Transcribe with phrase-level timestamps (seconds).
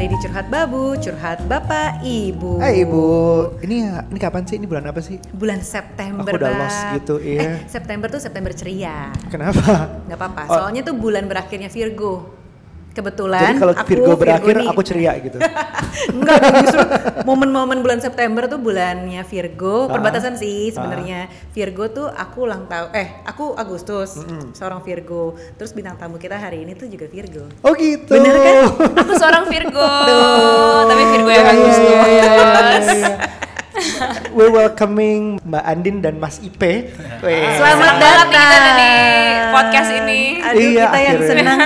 [0.00, 2.56] Kembali di Curhat Babu, Curhat Bapak Ibu.
[2.64, 3.04] Eh ibu,
[3.60, 4.56] ini ini kapan sih?
[4.56, 5.20] Ini bulan apa sih?
[5.28, 7.60] Bulan September, Aku udah lost gitu, iya.
[7.60, 9.12] Eh, September tuh September ceria.
[9.28, 10.00] Kenapa?
[10.08, 10.56] Nggak apa-apa, Oh.
[10.56, 12.39] soalnya tuh bulan berakhirnya Virgo.
[12.90, 14.66] Kebetulan Jadi kalau aku Virgo berakhir, nih.
[14.66, 15.38] aku ceria gitu.
[16.16, 16.82] Enggak, justru
[17.22, 19.94] momen-momen bulan September tuh bulannya Virgo, Ah.
[19.94, 21.30] perbatasan sih sebenarnya.
[21.50, 24.18] Virgo tuh aku ulang tahun, eh aku Agustus,
[24.52, 25.38] seorang Virgo.
[25.54, 27.46] Terus bintang tamu kita hari ini tuh juga Virgo.
[27.62, 28.10] Oh gitu.
[28.10, 28.54] Bener kan?
[29.00, 29.86] Aku seorang Virgo,
[30.84, 31.78] tapi Virgo yang iya, Agustus.
[31.80, 32.26] iya, iya,
[32.90, 33.14] iya.
[34.36, 36.92] We're welcoming Mbak Andin dan Mas Ipe.
[37.20, 38.92] Selamat nih kita datang di
[39.50, 40.20] podcast ini.
[40.38, 41.28] Aduh, Iya, kita yang akhirnya.
[41.30, 41.58] senang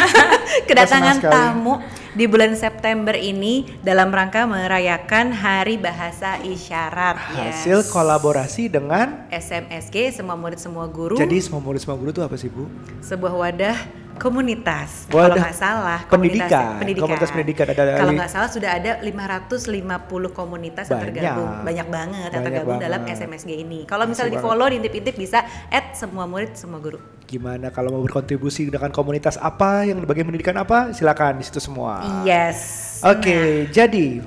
[0.64, 1.34] kedatangan Senang sekali.
[1.34, 1.74] tamu
[2.14, 7.18] di bulan September ini dalam rangka merayakan Hari Bahasa Isyarat.
[7.34, 7.90] Hasil Yes.
[7.90, 12.46] kolaborasi dengan SMSG semua murid semua guru jadi semua murid semua guru itu apa sih
[12.46, 12.70] Bu?
[13.00, 13.76] sebuah wadah
[14.16, 16.48] komunitas Wadah kalau nggak salah pendidikan.
[16.48, 21.06] komunitas pendidikan Komunitas pendidikan ada kalau nggak salah sudah ada 550 komunitas yang Banyak.
[21.10, 23.20] tergabung banyak banget yang Banyak tergabung dalam banget.
[23.20, 27.88] SMSG ini kalau misalnya di follow diintip-intip bisa add semua murid semua guru Gimana kalau
[27.88, 30.92] mau berkontribusi dengan komunitas apa yang di bagian pendidikan apa?
[30.92, 32.04] Silakan di situ semua.
[32.22, 34.20] yes Oke, jadi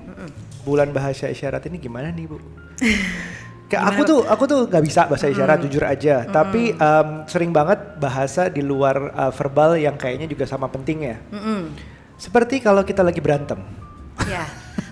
[0.66, 2.42] bulan bahasa isyarat ini gimana nih bu?
[3.68, 8.00] Kayak aku tuh aku tuh nggak bisa bahasa isyarat jujur aja, tapi em, sering banget
[8.00, 11.20] bahasa di luar uh, verbal yang kayaknya juga sama pentingnya.
[11.36, 11.76] Mm-mm.
[12.16, 13.60] Seperti kalau kita lagi berantem.
[14.26, 14.48] Ya,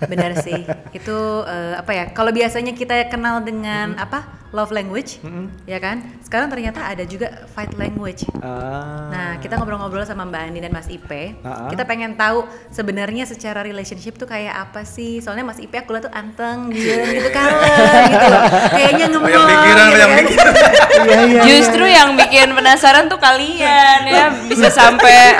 [0.06, 0.62] benar sih.
[0.94, 2.04] Itu eh, apa ya?
[2.14, 4.45] Kalau biasanya kita kenal dengan apa?
[4.56, 5.20] Love language,
[5.64, 6.00] ya kan?
[6.18, 8.24] Sekarang ternyata ada juga fight language.
[8.40, 11.36] Ah, Nah, kita ngobrol-ngobrol sama Mbak Andi dan Mas Ipe.
[11.44, 11.68] Ah.
[11.68, 15.20] Kita pengen tahu sebenarnya secara relationship tuh kayak apa sih?
[15.20, 17.60] Soalnya Mas Ipe aku lihat tuh anteng, gitu kalem
[18.08, 18.42] gitu loh.
[18.72, 20.24] Kayaknya ngemong Banyak pikiran, gitu banyak kan.
[20.24, 20.52] pikiran.
[21.06, 21.40] iya iya.
[21.44, 25.36] Justru yang bikin penasaran tuh kalian ya bisa sampai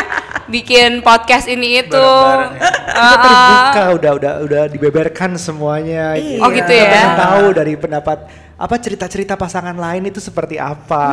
[0.46, 1.96] bikin podcast ini itu.
[1.96, 2.68] Bareng-bareng ya.
[2.86, 3.88] Ah, Kita terbuka ah.
[3.92, 6.14] udah udah udah dibeberkan semuanya.
[6.14, 6.38] Iya.
[6.38, 6.86] Oh, gitu ya?
[6.86, 8.18] pengen tahu dari pendapat
[8.56, 11.04] apa cerita-cerita pasangan lain itu seperti apa.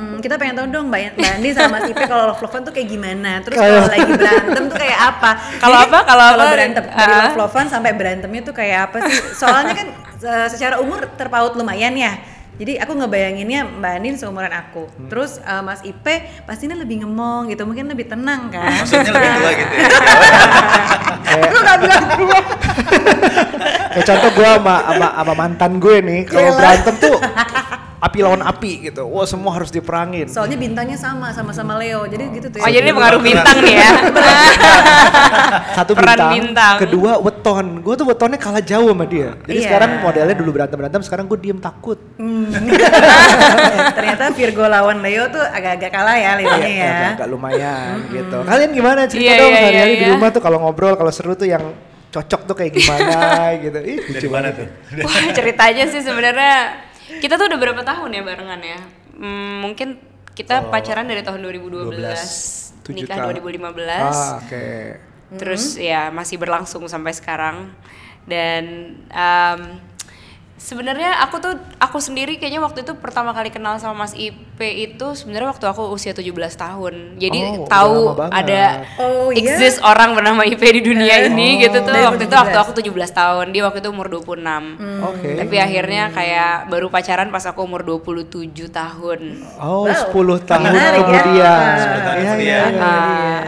[0.00, 2.88] Hmm, kita pengen tahu dong Mbak, Andi sama Mas Ipe kalau love lovean tuh kayak
[2.88, 3.44] gimana?
[3.44, 5.30] Terus Kalau- lagi berantem tuh kayak apa?
[5.60, 5.98] Kalau apa?
[6.08, 7.20] Kalau berantem dari Ah.
[7.28, 9.16] love lovean sampai berantemnya tuh kayak apa sih?
[9.36, 12.16] Soalnya kan eh, secara umur terpaut lumayan ya.
[12.56, 14.88] Jadi aku ngebayanginnya Mbak Andin seumuran aku.
[14.88, 15.08] Hmm.
[15.12, 18.72] Terus eh, Mas Ipe pastinya lebih ngemong gitu, mungkin lebih tenang kan.
[18.72, 19.88] Maksudnya lebih tua gitu ya.
[21.36, 22.40] aku gak bilang tua.
[23.96, 26.58] Kayak contoh gue sama, sama, sama mantan gue nih, kalau Yalah.
[26.60, 27.16] berantem tuh
[27.96, 29.04] api lawan api gitu.
[29.04, 30.28] Wah semua harus diperangin.
[30.28, 32.04] Soalnya bintangnya sama, sama-sama Leo.
[32.04, 32.60] Jadi gitu tuh.
[32.60, 32.78] Oh ya.
[32.78, 33.90] jadi ini pengaruh bintang nih ya.
[35.76, 36.76] Satu peran bintang, bintang.
[36.80, 37.66] kedua weton.
[37.80, 39.36] Gue tuh wetonnya kalah jauh sama dia.
[39.44, 39.66] Jadi Iya.
[39.68, 41.98] sekarang modelnya dulu berantem berantem, sekarang gue diem takut.
[42.16, 42.48] Hmm.
[43.96, 46.92] Ternyata Virgo lawan Leo tuh agak-agak kalah ya Leonya ya.
[46.92, 48.38] agak, agak lumayan gitu.
[48.44, 50.12] Kalian gimana cerita Iya, dong iya, sehari-hari iya, di iya.
[50.14, 51.64] rumah tuh kalau ngobrol kalau seru tuh yang
[52.06, 53.18] cocok tuh kayak gimana
[53.64, 53.78] gitu.
[53.80, 54.68] Ih, Dari lucu mana banget.
[54.94, 55.04] tuh?
[55.04, 56.54] Wah ceritanya sih sebenarnya
[57.22, 58.80] kita tuh udah berapa tahun ya barengan ya?
[59.16, 59.88] Hmm, mungkin
[60.36, 62.84] kita pacaran dari tahun 2012, 12.
[62.84, 63.40] Tujuh nikah tahun.
[63.40, 64.12] 2015.
[64.12, 64.66] Ah, oke.
[65.40, 67.74] Terus ya masih berlangsung sampai sekarang
[68.28, 68.64] dan
[69.10, 69.60] em,
[70.56, 75.06] sebenarnya aku tuh aku sendiri kayaknya waktu itu pertama kali kenal sama Mas Ipe itu
[75.12, 76.94] sebenarnya waktu aku usia 17 tahun.
[77.16, 77.96] Jadi Oh, tahu
[78.26, 79.52] ada Oh, iya?
[79.52, 82.40] exist orang bernama Ipe di dunia ini gitu tuh waktu itu 17.
[82.42, 83.46] waktu aku 17 tahun.
[83.50, 84.80] Dia waktu itu umur 26.
[85.04, 85.36] Oke.
[85.36, 89.20] Tapi akhirnya kayak baru pacaran pas aku umur 27 tahun.
[89.56, 91.20] Oh, Wow, 10 tahun menarik ya.
[91.20, 91.68] kemudian.
[91.76, 92.70] Sepuluh tahun Iya, iya, kemudian.
[92.72, 92.82] iya.
[92.82, 93.42] Ah,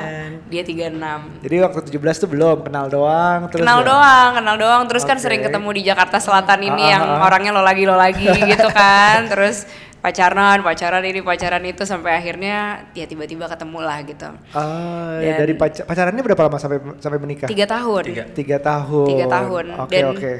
[0.46, 1.20] dia 36.
[1.40, 3.86] Jadi waktu 17 tuh belum kenal doang terus kenal ya?
[3.86, 4.82] doang, kenal doang.
[4.86, 5.22] Terus kan Oke.
[5.22, 7.26] sering ketemu di Jakarta Selatan ini Ah, yang ah, ah.
[7.30, 9.30] orangnya lo lagi lo lagi gitu kan.
[9.30, 9.64] Terus
[9.98, 14.28] pacaran, pacaran ini, pacaran itu sampai akhirnya ya tiba-tiba ketemu lah gitu.
[14.54, 17.46] Ah, ya Dan- dari pacar pacarannya berapa lama sampai sampai menikah?
[17.46, 18.02] Tiga tahun.
[18.06, 18.24] Tiga.
[18.30, 19.06] Tiga tahun.
[19.10, 19.64] Tiga tahun.
[19.86, 20.32] Oke, Dan oke.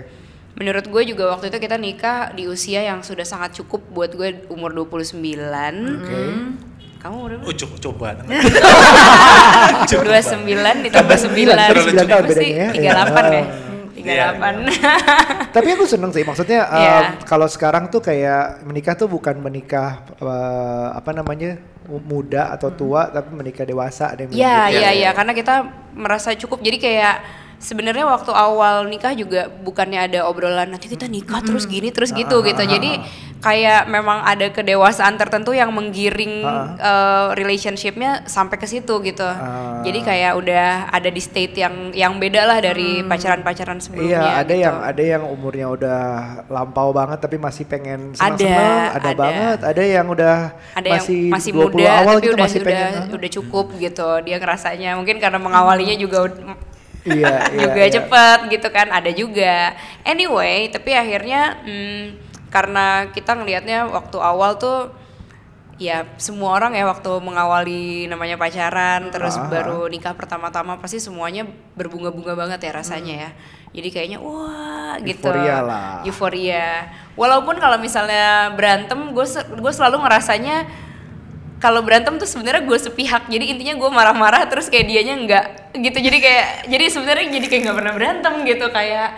[0.58, 4.46] menurut gue juga waktu itu kita nikah di usia yang sudah sangat cukup buat gue
[4.50, 5.14] umur 29.
[5.22, 6.22] Oke.
[6.99, 7.46] Kamu umur berapa?
[7.46, 8.11] Oh, cukup coba.
[9.87, 9.87] 29
[10.87, 12.94] ditambah 9 Terlalu sembilan tahun Berarti bedanya ya.
[13.06, 13.44] 38 ya
[14.02, 14.34] Iya.
[14.38, 14.70] 38
[15.56, 16.96] Tapi aku seneng sih, maksudnya Iya.
[17.26, 21.58] kalau sekarang tuh kayak menikah tuh bukan menikah uh, apa namanya
[21.88, 25.64] muda atau tua, tapi menikah dewasa ada yang Iya iya iya karena kita
[25.96, 27.16] merasa cukup jadi kayak
[27.58, 32.38] sebenarnya waktu awal nikah juga bukannya ada obrolan nanti kita nikah terus gini terus gitu
[32.40, 33.02] gitu jadi
[33.38, 36.43] kayak memang ada kedewasaan tertentu yang menggiring
[36.76, 39.78] eh, relationshipnya sampai ke situ gitu Ah.
[39.81, 44.46] jadi kayak udah ada di state yang yang beda lah dari pacaran-pacaran sebelumnya Iya, ada
[44.49, 44.54] gitu.
[44.61, 46.00] yang ada yang umurnya udah
[46.46, 49.11] lampau banget tapi masih pengen Ada, senang-senang, ada, ada.
[49.14, 49.58] banget.
[49.64, 50.37] Ada yang udah
[50.75, 52.90] ada masih, yang masih 20 muda awal tapi gitu udah masih udah pengen.
[52.93, 53.06] ah.
[53.12, 56.43] udah cukup gitu dia ngerasanya mungkin karena mengawalinya juga ud-
[57.08, 57.93] Iya, iya, juga iya.
[57.96, 59.72] cepet gitu kan ada juga
[60.05, 62.05] anyway tapi akhirnya hmm,
[62.49, 64.93] karena kita ngelihatnya waktu awal tuh
[65.78, 69.46] ya semua orang ya waktu mengawali namanya pacaran terus Ah.
[69.46, 71.46] baru nikah pertama-tama pasti semuanya
[71.78, 73.31] berbunga-bunga banget ya rasanya ya
[73.70, 76.02] jadi kayaknya wah gitu Euforia lah.
[76.02, 80.66] euforia walaupun kalau misalnya berantem gue gue selalu ngerasanya
[81.58, 83.26] kalau berantem tuh sebenarnya gue sepihak.
[83.26, 85.44] Jadi intinya gue marah-marah terus kayak dianya enggak
[85.75, 85.99] gitu.
[85.99, 88.66] Jadi kayak jadi sebenarnya jadi kayak nggak pernah berantem gitu.
[88.70, 89.08] Kayak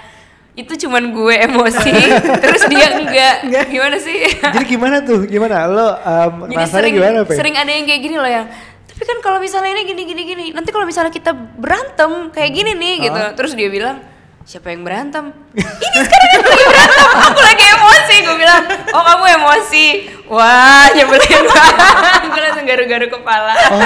[0.59, 1.95] itu cuman gue emosi
[2.43, 3.35] terus dia enggak
[3.71, 4.19] gimana sih?
[4.41, 5.29] Jadi gimana tuh?
[5.29, 5.69] Gimana?
[5.69, 7.35] Lo um, jadi rasanya sering gimana, Pe?
[7.39, 8.47] sering ada yang kayak gini loh yang
[8.91, 12.73] tapi kan kalau misalnya ini gini gini gini nanti kalau misalnya kita berantem kayak gini
[12.77, 13.21] nih gitu.
[13.37, 13.97] Terus dia bilang
[14.43, 15.31] siapa yang berantem?
[15.57, 17.09] Ini sekarang kan lagi berantem.
[17.31, 19.87] Aku lagi emosi gue bilang oh kamu emosi.
[20.31, 22.21] Wah nyebelin banget.
[22.25, 23.55] Gue langsung garu-garu kepala.
[23.71, 23.81] Oh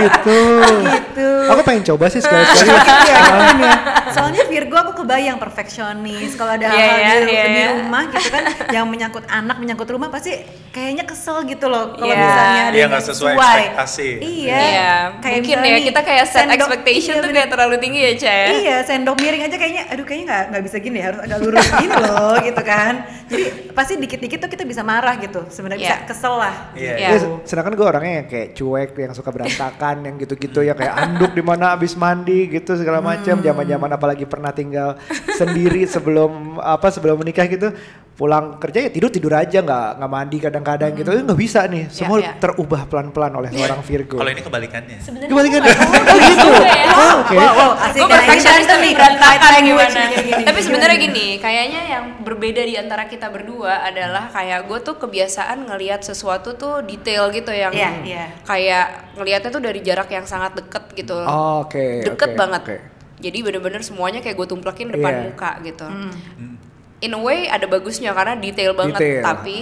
[0.00, 0.40] gitu.
[0.96, 1.15] Gitu.
[1.48, 2.74] Aku pengen coba sih sekali-sekali.
[3.06, 3.76] Iya, gitu ya.
[4.08, 6.34] Soalnya Virgo aku kebayang perfeksionis.
[6.34, 9.88] Kalau ada Iya, hal-hal iya, di, iya, di rumah gitu kan yang menyangkut anak, menyangkut
[9.88, 10.32] rumah pasti
[10.70, 12.20] kayaknya kesel gitu loh kalau Iya.
[12.22, 14.08] misalnya ada Iya, yang nggak nggak sesuai ekspektasi.
[14.18, 14.58] Iya.
[14.58, 18.00] Iya, Kayak mungkin misalnya ya kita kayak set sendok- expectation iya, tuh kayak terlalu tinggi
[18.00, 21.20] ya Ceh Iya, sendok miring aja kayaknya, aduh kayaknya nggak nggak bisa gini ya, harus
[21.22, 22.94] agak lurus gini loh, gitu kan.
[23.26, 25.90] Jadi pasti dikit-dikit tuh kita bisa marah gitu, sebenarnya Iya.
[25.92, 26.54] bisa kesel lah.
[26.72, 26.92] Iya.
[26.96, 27.08] Iya.
[27.12, 31.32] Iya, sedangkan gue orangnya yang kayak cuek, yang suka berantakan, yang gitu-gitu ya kayak anduk
[31.36, 33.36] di mana abis mandi gitu segala macam.
[33.44, 34.96] Zaman-zaman apalagi pernah tinggal
[35.36, 37.76] sendiri sebelum apa sebelum menikah gitu,
[38.16, 41.12] pulang kerja ya tidur tidur aja nggak nggak mandi kadang-kadang gitu.
[41.12, 42.40] Eh, nggak bisa nih, semua iya.
[42.40, 44.16] terubah pelan-pelan oleh seorang Virgo.
[44.16, 44.98] Kalau ini kebalikannya.
[45.04, 45.74] Kebalikan ya?
[45.76, 46.50] Oh gitu.
[46.88, 47.34] Oh, Oke.
[47.34, 50.02] Wow, wow, asik gue perfectionist tapi berantakan gimana
[50.42, 51.26] tapi sebenarnya gini.
[51.36, 56.82] kayaknya yang berbeda di antara kita berdua adalah kayak gue tuh kebiasaan ngelihat sesuatu tuh
[56.82, 58.24] detail gitu yang Iya, iya.
[58.42, 62.02] kayak ngelihatnya tuh dari jarak yang sangat deket gitu Oh, Oke.
[62.02, 62.76] deket oke, banget oke.
[63.18, 65.22] jadi bener-bener semuanya kayak gue tumplekin depan Iya.
[65.26, 66.54] muka gitu Hmm.
[66.98, 69.22] in a way ada bagusnya karena detail banget Detail.
[69.22, 69.58] tapi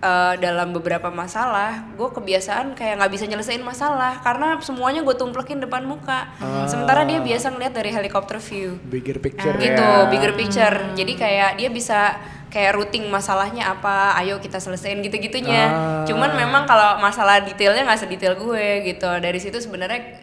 [0.00, 5.60] eh, dalam beberapa masalah gue kebiasaan kayak nggak bisa nyelesain masalah karena semuanya gue tumplekin
[5.60, 6.32] depan muka.
[6.64, 8.80] Sementara dia biasa ngeliat dari helikopter view.
[8.82, 10.08] Bigger picture gitu ya.
[10.08, 10.76] bigger picture.
[10.96, 12.16] Jadi kayak dia bisa
[12.50, 16.02] kayak routing masalahnya apa ayo kita selesaiin gitu gitunya Ah.
[16.02, 19.06] cuman memang kalau masalah detailnya nggak sedetail gue gitu.
[19.06, 20.18] Dari situ sebenarnya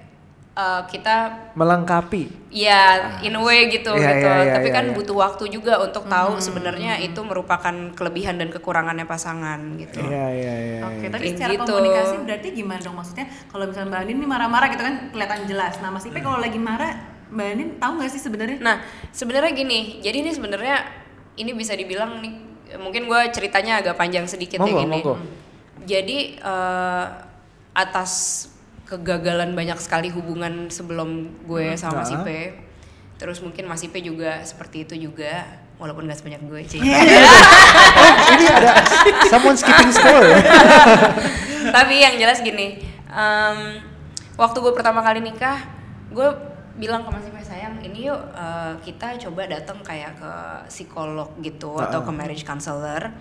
[0.57, 1.15] eh, kita
[1.53, 2.49] Melengkapi.
[2.49, 2.81] ya
[3.21, 4.95] in a way gitu Iya, gitu iya, iya, tapi iya, kan iya.
[4.97, 10.53] butuh waktu juga untuk tahu sebenarnya itu merupakan kelebihan dan kekurangannya pasangan gitu Iya iya
[10.57, 10.79] iya.
[10.81, 11.09] Oke, iya.
[11.13, 11.63] tapi Kayak secara gitu.
[11.69, 13.25] komunikasi berarti gimana dong maksudnya?
[13.45, 15.73] Kalau misalnya Mbak Anin nih marah-marah gitu kan kelihatan jelas.
[15.77, 16.91] Nah, Mas Ipe kalau lagi marah,
[17.29, 18.57] Mbak Anin tahu nggak sih sebenarnya?
[18.57, 18.75] Nah,
[19.11, 20.75] sebenarnya gini, jadi ini sebenarnya
[21.37, 22.33] ini bisa dibilang nih
[22.75, 24.91] mungkin gue ceritanya agak panjang sedikit Monggo, ya gini.
[24.97, 25.13] monggo.
[25.85, 27.05] Jadi eh,
[27.71, 28.11] atas
[28.87, 32.23] kegagalan banyak sekali hubungan sebelum gue sama Mas Nah.
[32.23, 32.55] Ipe,
[33.19, 35.43] terus mungkin Mas Ipe juga seperti itu juga,
[35.75, 36.81] walaupun gak sebanyak gue sih.
[37.97, 38.77] Oh, ini ada
[39.27, 40.37] someone skipping score ya.
[41.75, 42.77] Tapi yang jelas gini,
[43.09, 43.57] em,
[44.37, 45.65] waktu gue pertama kali nikah,
[46.13, 46.27] gue
[46.77, 50.33] bilang ke Mas Ipe sayang, ini yuk eh, kita coba datang kayak ke
[50.69, 53.11] psikolog gitu atau ke marriage counselor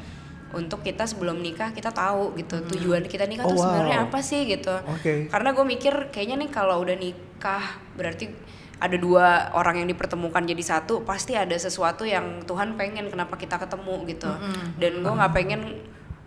[0.56, 4.06] untuk kita sebelum nikah kita tahu gitu tujuan kita nikah Oh, tuh sebenarnya wow.
[4.08, 4.72] apa sih gitu.
[4.88, 5.28] Oke.
[5.28, 8.32] Karena gue mikir kayaknya nih kalau udah nikah berarti
[8.76, 13.56] ada dua orang yang dipertemukan jadi satu pasti ada sesuatu yang Tuhan pengen kenapa kita
[13.56, 14.28] ketemu gitu
[14.76, 15.80] dan gue nggak pengen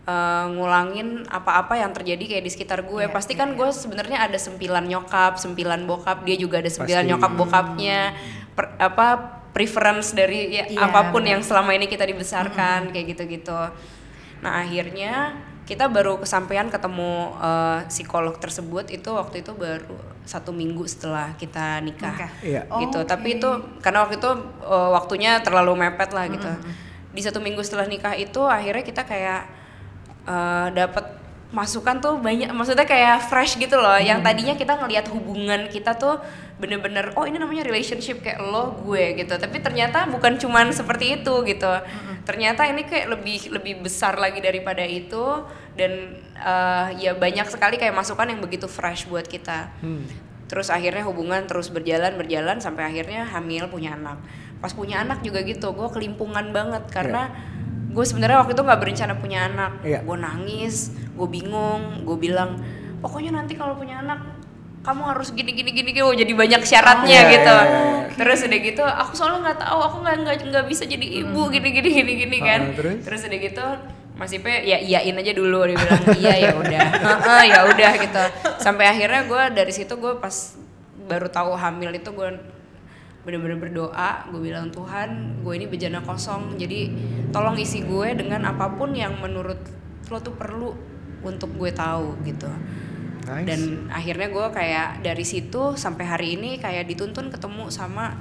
[0.06, 4.26] uh, ngulangin apa-apa yang terjadi kayak di sekitar gue Iya, pasti iya, kan gue sebenarnya
[4.26, 7.12] ada sempilan nyokap sempilan bokap dia juga ada sempilan Pasti.
[7.14, 8.00] nyokap bokapnya
[8.58, 9.08] per- apa
[9.50, 11.38] preference dari ya, Iya, apa pun benar.
[11.38, 13.62] yang selama ini kita dibesarkan kayak gitu-gitu
[14.40, 15.36] nah akhirnya
[15.70, 21.78] kita baru kesampaian ketemu uh, psikolog tersebut itu waktu itu baru satu minggu setelah kita
[21.86, 22.32] nikah Nikah.
[22.42, 22.62] Iya.
[22.82, 23.38] gitu Oh, tapi oke.
[23.38, 23.50] itu
[23.86, 24.32] karena waktu itu
[24.66, 26.50] uh, waktunya terlalu mepet lah gitu
[27.14, 29.46] di satu minggu setelah nikah itu akhirnya kita kayak
[30.26, 31.06] uh, dapat
[31.50, 33.98] masukan tuh banyak maksudnya kayak fresh gitu loh.
[33.98, 36.22] Yang tadinya kita ngelihat hubungan kita tuh
[36.62, 39.34] bener-bener oh ini namanya relationship kayak lo gue gitu.
[39.34, 41.74] Tapi ternyata bukan cuman seperti itu gitu.
[42.22, 45.42] Ternyata ini kayak lebih lebih besar lagi daripada itu.
[45.74, 49.74] Dan uh, ya banyak sekali kayak masukan yang begitu fresh buat kita.
[50.46, 54.22] Terus akhirnya hubungan terus berjalan berjalan sampai akhirnya hamil punya anak.
[54.62, 56.86] Pas punya anak juga gitu gue kelimpungan banget.
[56.94, 57.34] Karena
[57.90, 59.82] gue sebenarnya waktu itu nggak berencana punya anak.
[59.82, 60.06] Iya.
[60.06, 62.56] gue nangis gue bingung gue bilang
[63.04, 64.40] pokoknya nanti kalau punya anak
[64.80, 66.04] kamu harus gini gini gini gini.
[66.08, 67.52] Oh, jadi banyak syaratnya Iya, gitu.
[67.52, 71.04] iya, iya, terus udah gitu aku soalnya nggak tahu aku nggak nggak nggak bisa jadi
[71.20, 72.62] ibu gini gini gini gini kan.
[72.64, 72.98] Ah, terus?
[73.04, 73.66] terus udah gitu
[74.16, 75.68] Mas Ipe ya iyain aja dulu.
[75.68, 76.82] Dia bilang iya ya udah.
[77.52, 78.24] Ya udah gitu.
[78.60, 80.56] Sampai akhirnya gue dari situ gue pas
[81.12, 82.40] baru tahu hamil itu gue
[83.28, 86.56] bener-bener berdoa gue bilang Tuhan gue ini bejana kosong.
[86.56, 86.88] Jadi
[87.36, 89.60] tolong isi gue dengan apa pun yang menurut
[90.08, 90.72] lo tuh perlu
[91.22, 92.48] untuk gue tahu gitu
[93.20, 93.46] Nice.
[93.46, 93.60] dan
[93.90, 98.18] akhirnya gue kayak dari situ sampai hari ini kayak dituntun ketemu sama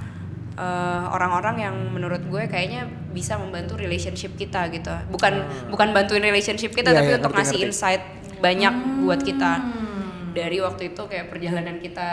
[0.53, 6.71] eh, orang-orang yang menurut gue kayaknya bisa membantu relationship kita gitu bukan bukan bantuin relationship
[6.71, 6.93] kita Ah.
[6.93, 7.69] Iya, tapi iya, untuk ngerti, ngasih ngerti.
[7.71, 8.03] insight
[8.39, 10.31] banyak buat kita Hmm.
[10.31, 12.09] dari waktu itu kayak perjalanan kita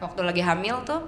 [0.00, 1.06] waktu lagi hamil tuh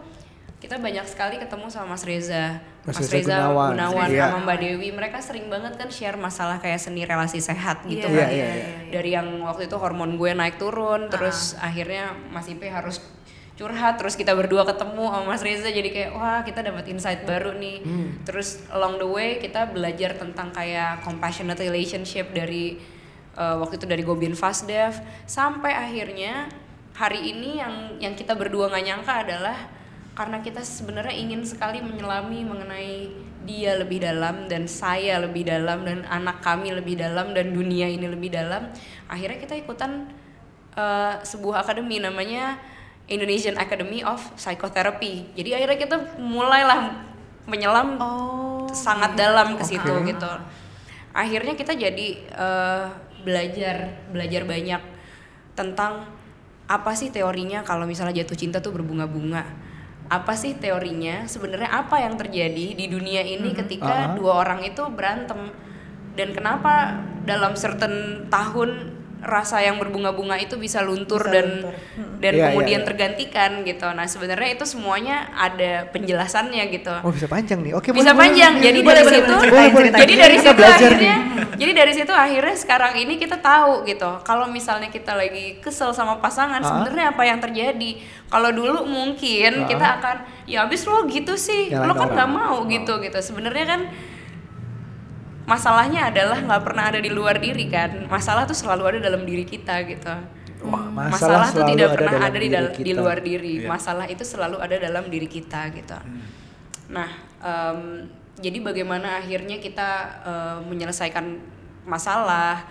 [0.56, 3.70] kita banyak sekali ketemu sama Mas Reza, Mas Mas, Reza Reza Gunawan.
[3.78, 4.24] Gunawan, Iya.
[4.26, 8.18] sama Mbak Dewi, mereka sering banget kan share masalah kayak seni relasi sehat gitu Iya,
[8.18, 8.28] kan.
[8.28, 8.66] iya, iya.
[8.90, 11.70] Dari yang waktu itu hormon gue naik turun, terus Ah.
[11.70, 12.98] akhirnya Mas Ipe harus
[13.54, 17.54] curhat, terus kita berdua ketemu sama Mas Reza jadi kayak wah kita dapat insight baru
[17.54, 17.86] nih.
[17.86, 18.08] Hmm.
[18.26, 22.82] Terus along the way kita belajar tentang kayak compassionate relationship dari
[23.38, 26.50] uh, waktu itu dari Gobin Fasdev sampai akhirnya
[26.92, 29.58] hari ini yang yang kita berdua nggak nyangka adalah
[30.12, 33.08] karena kita sebenarnya ingin sekali menyelami mengenai
[33.42, 38.06] dia lebih dalam dan saya lebih dalam dan anak kami lebih dalam dan dunia ini
[38.06, 38.70] lebih dalam
[39.08, 40.06] akhirnya kita ikutan
[40.76, 42.60] uh, sebuah akademi namanya
[43.10, 45.34] Indonesian Academy of Psychotherapy.
[45.34, 47.02] Jadi akhirnya kita mulailah
[47.44, 48.70] menyelam Oh.
[48.70, 50.32] sangat dalam ke situ gitu.
[51.12, 52.86] Akhirnya kita jadi eh,
[53.20, 54.80] belajar belajar banyak
[55.52, 56.08] tentang
[56.64, 59.44] apa sih teorinya kalau misalnya jatuh cinta tuh berbunga-bunga
[60.12, 61.24] apa sih teorinya?
[61.24, 64.12] Sebenarnya apa yang terjadi di dunia ini ketika Ah.
[64.12, 65.48] dua orang itu berantem?
[66.12, 68.92] Dan kenapa dalam certain tahun
[69.22, 71.74] rasa yang berbunga-bunga itu bisa luntur Bisa dan luntur.
[72.18, 72.86] dan Iya, iya, kemudian iya.
[72.86, 77.72] tergantikan gitu nah sebenarnya itu semuanya ada penjelasannya gitu Oh bisa panjang nih.
[77.72, 78.64] Oke bisa boleh, panjang boleh.
[78.64, 80.00] jadi Boleh, dari boleh, situ boleh, ceritain, ceritain.
[80.00, 81.16] jadi dari Kita situ belajar akhirnya
[81.52, 86.18] jadi dari situ akhirnya sekarang ini kita tahu gitu kalau misalnya kita lagi kesel sama
[86.18, 87.90] pasangan sebenarnya apa yang terjadi
[88.26, 89.68] kalau dulu mungkin Ah.
[89.68, 93.66] kita akan ya abis lo gitu sih Nyalain lo kan nggak mau gitu gitu sebenarnya
[93.68, 93.80] kan
[95.44, 98.06] masalahnya adalah nggak pernah ada di luar diri kan?
[98.06, 100.14] Masalah tuh selalu ada dalam diri kita gitu.
[100.62, 103.54] Wah, masalah, tuh selalu tidak ada pernah ada di, dal- di luar diri.
[103.62, 103.66] Iya.
[103.66, 105.98] masalah itu selalu ada dalam diri kita gitu.
[106.94, 107.10] Nah
[107.42, 108.06] em,
[108.38, 109.90] jadi bagaimana akhirnya kita
[110.22, 111.38] eh, menyelesaikan
[111.82, 112.62] masalah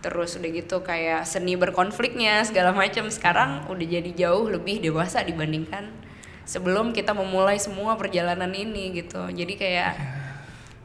[0.00, 5.88] terus udah gitu kayak seni berkonfliknya segala macam sekarang udah jadi jauh lebih dewasa dibandingkan
[6.44, 9.20] sebelum kita memulai semua perjalanan ini gitu.
[9.32, 9.92] Jadi kayak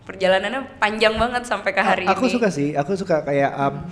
[0.10, 2.34] perjalanannya panjang banget sampai ke hari A- aku ini.
[2.34, 3.86] suka sih, aku suka kayak um,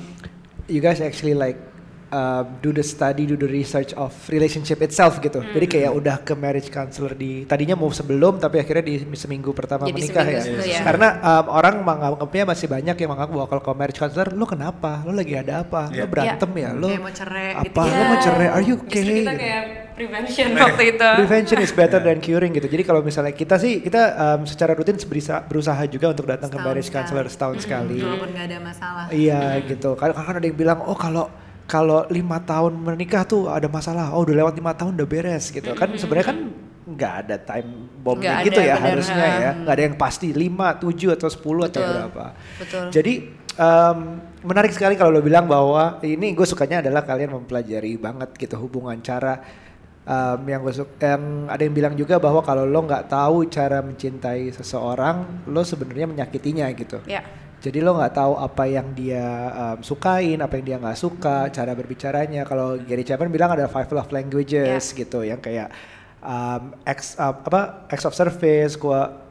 [0.65, 1.61] you guys actually like
[2.09, 5.39] uh, do the study, do the research of relationship itself gitu.
[5.39, 5.51] Hmm.
[5.51, 9.87] Jadi kayak udah ke marriage counselor di tadinya mau sebelum tapi akhirnya di seminggu pertama
[9.87, 10.41] Jadi menikah ya.
[10.43, 10.79] seminggu ya.
[10.83, 15.03] Karena um, orang menganggapnya masih banyak yang menganggap bahwa kalau ke marriage counselor lu kenapa?
[15.03, 15.91] Lu lagi ada apa?
[15.91, 16.05] Lu Iya.
[16.07, 16.69] berantem ya?
[16.73, 17.63] Lu Kayak mau cerai apa?
[17.63, 18.07] gitu Lu ya.
[18.07, 18.47] mau cerai?
[18.47, 19.01] Are you okay?
[19.03, 19.41] justru kita Gitu.
[19.41, 19.63] kayak
[19.97, 22.67] prevention waktu itu Prevention is better than curing gitu.
[22.69, 26.55] Jadi kalau misalnya kita sih kita um, secara rutin berusaha, berusaha juga untuk datang ke
[26.55, 27.97] Setahun marriage counselor setahun sekali.
[27.99, 29.05] Walaupun nggak ada masalah.
[29.09, 29.97] Iya gitu.
[29.97, 31.25] Kadang kadang ada yang bilang oh kalau
[31.67, 34.15] kalau lima tahun menikah tuh ada masalah.
[34.15, 35.75] Oh udah lewat lima tahun udah beres gitu.
[35.75, 36.39] Kan sebenarnya kan
[36.87, 38.95] nggak ada time bombnya gitu ya benar.
[38.95, 39.51] harusnya ya.
[39.59, 42.25] Nggak ada yang pasti lima, tujuh atau sepuluh atau berapa.
[42.55, 42.85] Betul.
[42.95, 43.13] Jadi
[43.59, 43.97] em,
[44.47, 48.95] menarik sekali kalau lo bilang bahwa ini gue sukanya adalah kalian mempelajari banget gitu hubungan
[49.03, 49.43] cara
[50.07, 53.83] em, yang gue suk- yang ada yang bilang juga bahwa kalau lo nggak tahu cara
[53.83, 57.03] mencintai seseorang, lo sebenarnya menyakitinya gitu.
[57.03, 57.19] ya
[57.57, 61.73] Jadi lo nggak tahu apa yang dia um, sukain, apa yang dia nggak suka, cara
[61.73, 62.45] berbicaranya.
[62.45, 65.73] Kalau Gary Chapman bilang ada five love languages gitu, yang kayak
[66.21, 69.26] um, acts uh, apa acts of service, qua-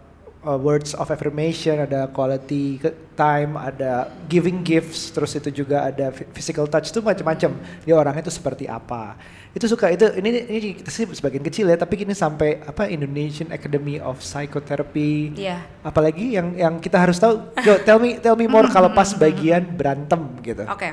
[0.47, 2.79] uh, words of affirmation, ada quality
[3.13, 7.51] time, ada giving gifts, terus itu juga ada phy- physical touch itu macam-macam.
[7.83, 9.19] Dia orangnya itu seperti apa?
[9.51, 13.49] Itu suka itu ini ini kita sih sebagian kecil ya, tapi kini sampai apa Indonesian
[13.49, 15.65] Academy of Psychotherapy Iya.
[15.81, 19.65] apalagi yang yang kita harus tahu Jo tell me tell me more kalau pas bagian
[19.65, 20.93] berantem gitu Oke,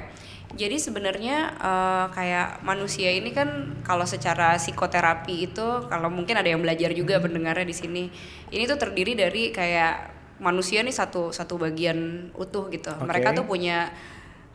[0.54, 6.62] jadi sebenarnya eh, kayak manusia ini kan kalau secara psikoterapi itu kalau mungkin ada yang
[6.62, 7.26] belajar juga Hmm.
[7.26, 8.04] pendengarnya di sini,
[8.50, 12.90] ini tuh terdiri dari kayak manusia nih satu satu bagian utuh gitu.
[12.90, 13.06] Oke.
[13.06, 13.90] Mereka tuh punya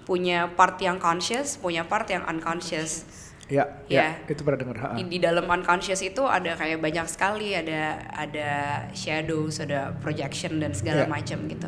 [0.03, 3.05] punya part yang conscious, punya part yang unconscious.
[3.49, 4.29] ya ya Ya.
[4.29, 4.89] itu pernah dengar ha.
[4.93, 8.51] Di, di dalam unconscious itu ada kayak banyak sekali ada ada
[8.93, 11.09] shadows, ada projection dan segala Ya.
[11.09, 11.65] macam gitu.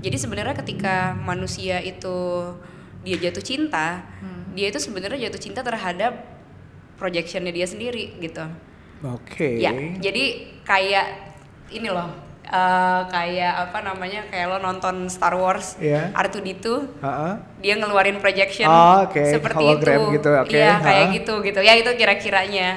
[0.00, 2.16] Jadi sebenarnya ketika manusia itu
[3.00, 4.04] dia jatuh cinta,
[4.50, 6.20] dia itu sebenarnya jatuh cinta terhadap
[6.94, 8.44] projectionnya dia sendiri gitu.
[9.00, 10.24] oke Ya, jadi
[10.60, 11.06] kayak
[11.70, 16.12] ini loh, eh, kayak apa namanya kayak lo nonton Star Wars, Iya.
[16.12, 16.66] R2D2,
[17.00, 17.40] Ha-ha.
[17.56, 19.16] dia ngeluarin projection Oh, oke.
[19.16, 20.20] seperti Hologram itu.
[20.20, 20.52] gitu, oke.
[20.52, 21.14] Iya, kayak Ha.
[21.14, 21.60] gitu gitu.
[21.60, 22.68] Ya itu kira-kiranya.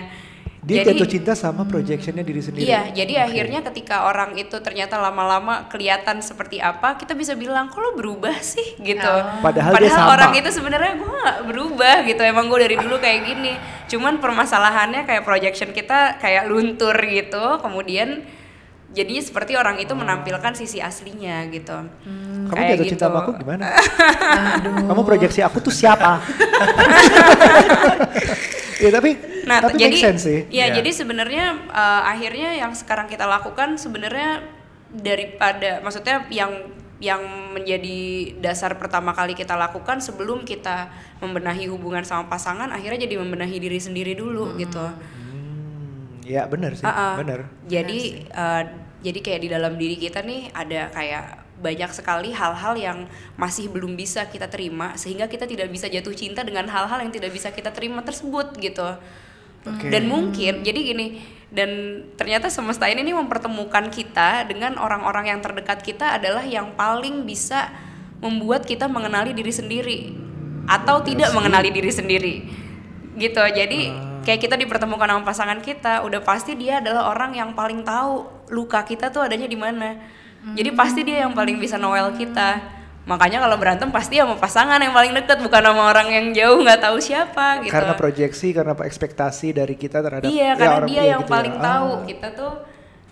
[0.63, 2.63] Dia Jadi- jatuh cinta sama projectionnya diri sendiri.
[2.63, 7.84] Iya, jadi akhirnya ketika orang itu ternyata lama-lama kelihatan seperti apa, kita bisa bilang, kok
[7.84, 9.03] lo berubah sih gitu.
[9.03, 9.43] Oh.
[9.43, 10.15] Padahal dia sama.
[10.15, 13.60] orang itu sebenarnya gue nggak berubah gitu, emang gue dari dulu kayak gini.
[13.91, 18.24] Cuman permasalahannya kayak projection kita kayak luntur gitu, kemudian
[18.96, 21.75] jadinya seperti orang itu menampilkan sisi aslinya gitu.
[22.48, 23.12] Kamu Kayak jatuh cinta gitu.
[23.12, 23.67] sama aku gimana?
[24.88, 26.24] Kamu proyeksi aku tuh siapa?
[28.80, 29.12] ya tapi
[29.44, 30.39] Nah, tapi jadi make sense sih.
[30.48, 30.80] ya Iya.
[30.80, 34.39] jadi sebenarnya eh, akhirnya yang sekarang kita lakukan sebenarnya
[34.89, 37.20] daripada maksudnya yang yang
[37.51, 38.00] menjadi
[38.39, 40.88] dasar pertama kali kita lakukan sebelum kita
[41.20, 44.80] membenahi hubungan sama pasangan akhirnya jadi membenahi diri sendiri dulu gitu.
[44.80, 47.13] Hmm, ya benar sih, Ah, ah.
[47.20, 47.51] benar.
[47.68, 48.63] Jadi eh,
[49.03, 52.98] jadi kayak di dalam diri kita nih ada kayak banyak sekali hal-hal yang
[53.39, 57.32] masih belum bisa kita terima sehingga kita tidak bisa jatuh cinta dengan hal-hal yang tidak
[57.32, 59.00] bisa kita terima tersebut gitu.
[59.63, 59.88] Oke.
[59.88, 66.20] Dan mungkin jadi gini dan ternyata semesta ini mempertemukan kita dengan orang-orang yang terdekat kita
[66.20, 67.72] adalah yang paling bisa
[68.20, 70.00] membuat kita mengenali diri sendiri
[70.65, 72.36] atau tidak mengenali diri sendiri
[73.20, 73.93] gitu jadi
[74.24, 78.82] kayak kita dipertemukan sama pasangan kita udah pasti dia adalah orang yang paling tahu luka
[78.88, 80.00] kita tuh adanya di mana
[80.51, 82.59] jadi pasti dia yang paling bisa noel kita.
[83.03, 86.79] Makanya kalau berantem pasti sama pasangan yang paling deket bukan sama orang yang jauh nggak
[86.83, 87.71] tahu siapa gitu.
[87.71, 91.31] Karena proyeksi, karena ekspektasi dari kita terhadap ya, iya karena orang dia iya yang gitu
[91.31, 91.35] ya.
[91.35, 91.63] paling Ah.
[91.63, 91.89] tahu.
[92.07, 92.51] Kita tuh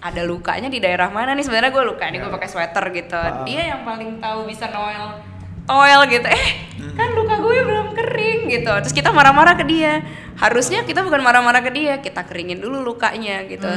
[0.01, 1.43] ada lukanya di daerah mana nih?
[1.43, 3.19] Sebenarnya gue luka nih gue pakai sweater gitu.
[3.19, 3.43] Ah.
[3.43, 5.19] dia yang paling tahu bisa noel
[5.67, 6.27] toel gitu.
[6.27, 6.47] Eh
[6.95, 8.71] kan luka gue belum kering gitu.
[8.87, 10.03] Terus kita marah-marah ke dia.
[10.39, 13.67] Harusnya kita bukan marah-marah ke dia kita keringin dulu lukanya gitu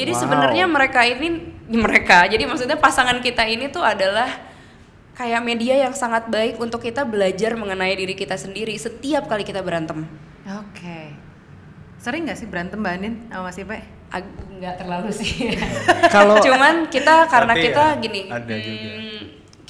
[0.00, 0.20] jadi Wow.
[0.20, 1.28] sebenarnya mereka ini
[1.68, 4.26] mereka jadi maksudnya pasangan kita ini tuh adalah
[5.12, 9.60] kayak media yang sangat baik untuk kita belajar mengenai diri kita sendiri setiap kali kita
[9.60, 10.08] berantem
[10.50, 11.12] Oke.
[11.96, 13.76] Sering nggak sih berantem Mbak Anin sama Mas Ipe?
[14.10, 15.52] Ag- nggak terlalu sih.
[16.08, 18.88] Kalau- cuman kita karena kita ya, gini, ada juga.
[18.90, 19.19] hmm,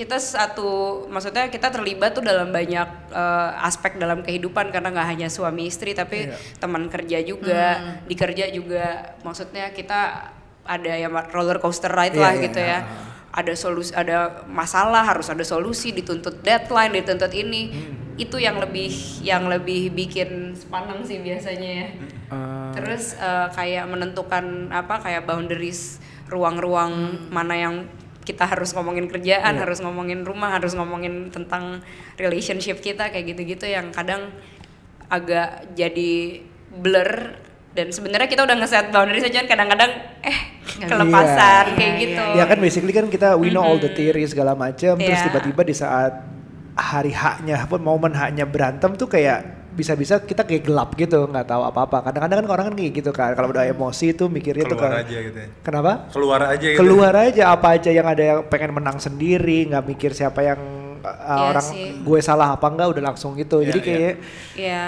[0.01, 5.29] kita satu, maksudnya kita terlibat tuh dalam banyak eh, aspek dalam kehidupan karena nggak hanya
[5.29, 6.37] suami istri tapi Iya.
[6.57, 7.65] teman kerja juga,
[8.09, 10.33] di kerja juga, maksudnya kita
[10.65, 12.79] ada ya roller coaster ride Iya, lah iya, gitu ya.
[13.31, 17.71] Ada solusi, ada masalah harus ada solusi, dituntut deadline, dituntut ini.
[18.17, 18.91] Itu yang lebih
[19.23, 21.87] yang lebih bikin sepaneng sih biasanya ya.
[22.33, 26.93] Ah, Terus eh, kayak menentukan apa kayak boundaries ruang-ruang
[27.29, 27.75] mana yang
[28.31, 29.67] kita harus ngomongin kerjaan, Iya.
[29.67, 31.83] harus ngomongin rumah, harus ngomongin tentang
[32.15, 34.31] relationship kita kayak gitu-gitu yang kadang
[35.11, 36.39] agak jadi
[36.71, 37.35] blur
[37.71, 39.91] dan sebenarnya kita udah nge-set boundaries aja kadang-kadang
[40.23, 40.39] eh
[40.81, 41.77] kelepasan Iya.
[41.77, 42.25] kayak Iya, gitu.
[42.39, 45.27] Ya kan basically kan kita we know all the theory segala macam terus Iya.
[45.31, 46.15] tiba-tiba di saat
[46.75, 51.63] hari haknya pun momen haknya berantem tuh kayak bisa-bisa kita kayak gelap gitu nggak tahu
[51.63, 54.93] apa-apa kadang-kadang kan orang kan kayak gitu kan kalau udah emosi tuh mikirnya tuh keluar
[54.99, 55.49] kan aja gitu ya.
[55.63, 56.79] kenapa Keluar aja gitu.
[56.79, 60.61] keluar aja apa aja yang ada yang pengen menang sendiri nggak mikir siapa yang
[61.01, 61.87] uh, Iya orang sih.
[61.99, 63.87] gue salah apa enggak udah langsung gitu Iya, jadi iya.
[63.87, 64.15] kayak
[64.55, 64.85] Iya.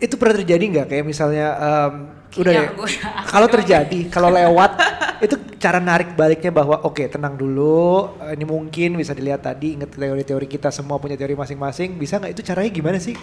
[0.00, 1.92] itu pernah terjadi nggak kayak misalnya em,
[2.32, 2.62] udah ya
[3.32, 4.72] kalau terjadi kalau lewat
[5.20, 9.92] itu cara narik baliknya bahwa oke tenang dulu eh, ini mungkin bisa dilihat tadi inget
[9.92, 13.14] teori-teori kita semua punya teori masing-masing bisa nggak itu caranya gimana sih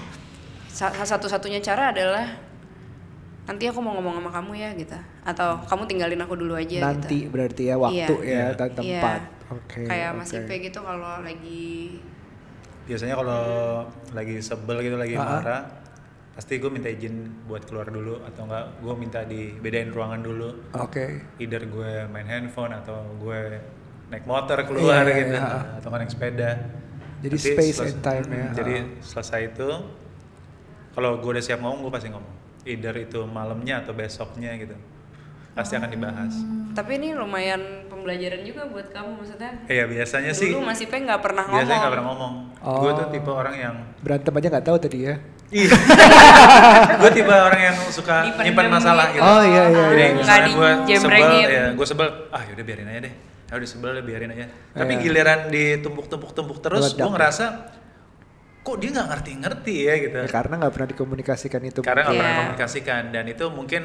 [0.69, 2.25] satu-satunya cara adalah
[3.43, 4.93] nanti aku mau ngomong sama kamu ya gitu
[5.25, 7.33] atau kamu tinggalin aku dulu aja nanti gitu.
[7.33, 8.37] berarti ya waktu Iya.
[8.37, 8.75] ya dan Iya.
[8.77, 10.37] tempat oke kayak Mas oke.
[10.39, 11.97] Ipe gitu kalau lagi
[12.85, 13.41] Biasanya kalau
[14.11, 15.29] lagi sebel gitu lagi Ah, ah.
[15.35, 15.61] marah
[16.33, 20.49] pasti gue minta izin buat keluar dulu atau enggak gue minta dibedain ruangan dulu.
[20.71, 21.05] oke
[21.37, 23.61] Either gue main handphone atau gue
[24.09, 25.77] naik motor keluar Iya, gitu iya.
[25.77, 26.51] atau naik sepeda.
[27.19, 28.41] Jadi Nanti space and time ya.
[28.41, 29.69] Hmm, Jadi selesai itu
[30.91, 32.33] kalau gue udah siap ngomong gue pasti ngomong.
[32.61, 34.75] Either itu malamnya atau besoknya gitu.
[35.49, 36.33] Pasti akan dibahas.
[36.69, 41.19] tapi ini lumayan pembelajaran juga buat kamu maksudnya Iya biasanya sih dulu Mas Ipe nggak
[41.19, 42.33] pernah ngomong biasanya nggak pernah ngomong.
[42.61, 42.79] Oh.
[42.79, 45.15] Gue tuh tipe orang yang berantem aja nggak tahu tadi ya
[45.49, 45.73] Iya.
[47.01, 49.17] gue tipe orang yang suka Dipendem nyimpan masalah gitu.
[49.17, 49.25] gitu.
[49.25, 50.13] Oh, iya, iya, Jadi iya.
[50.13, 53.13] misalnya gue sebel, ya gue sebel, ah yaudah biarin aja deh.
[53.49, 54.45] Ya udah sebel deh biarin aja.
[54.71, 55.01] Tapi Iya.
[55.01, 57.45] giliran ditumpuk-tumpuk-tumpuk terus, gue ngerasa
[58.69, 60.17] kok dia nggak ngerti-ngerti ya gitu.
[60.21, 62.39] Ya, karena nggak pernah dikomunikasikan itu Karena nggak pernah Iya.
[62.45, 63.83] komunikasikan dan itu mungkin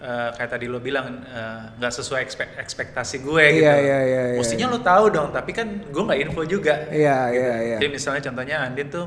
[0.00, 3.64] eh, kayak tadi lo bilang eh, nggak sesuai ekspek- ekspektasi gue gitu.
[3.64, 4.38] Iya, iya, iya, iya.
[4.40, 6.88] Mestinya lo tahu dong, tapi kan gue nggak info juga.
[6.88, 7.76] Iya, iya, iya.
[7.76, 9.06] Jadi misalnya contohnya Andin tuh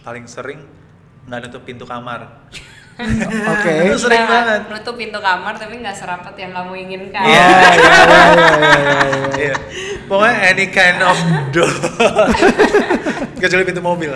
[0.00, 0.60] paling sering
[1.26, 2.50] nggak nutup pintu kamar.
[3.46, 4.60] Oke Itu sering Nah, banget.
[4.68, 8.22] nutup pintu kamar tapi nggak serapat yang kamu inginkan iya, iya, iya, iya,
[8.70, 9.04] iya.
[9.32, 9.56] Iya.
[10.04, 11.16] Pokoknya any kind of
[11.50, 11.70] door.
[13.36, 14.10] Kecuali pintu mobil.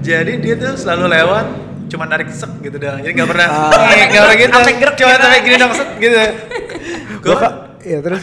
[0.00, 1.46] Jadi dia tuh selalu lewat
[1.86, 3.90] cuma narik sek gitu doang jadi nggak pernah Ah.
[3.90, 5.20] "Eh, nggak pernah gitu Sampai gerak cuma gitu.
[5.20, 6.30] sampai gini dong set gitu gue
[7.20, 8.22] Gua kok- ya terus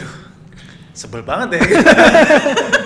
[0.94, 1.84] sebel banget ya gitu.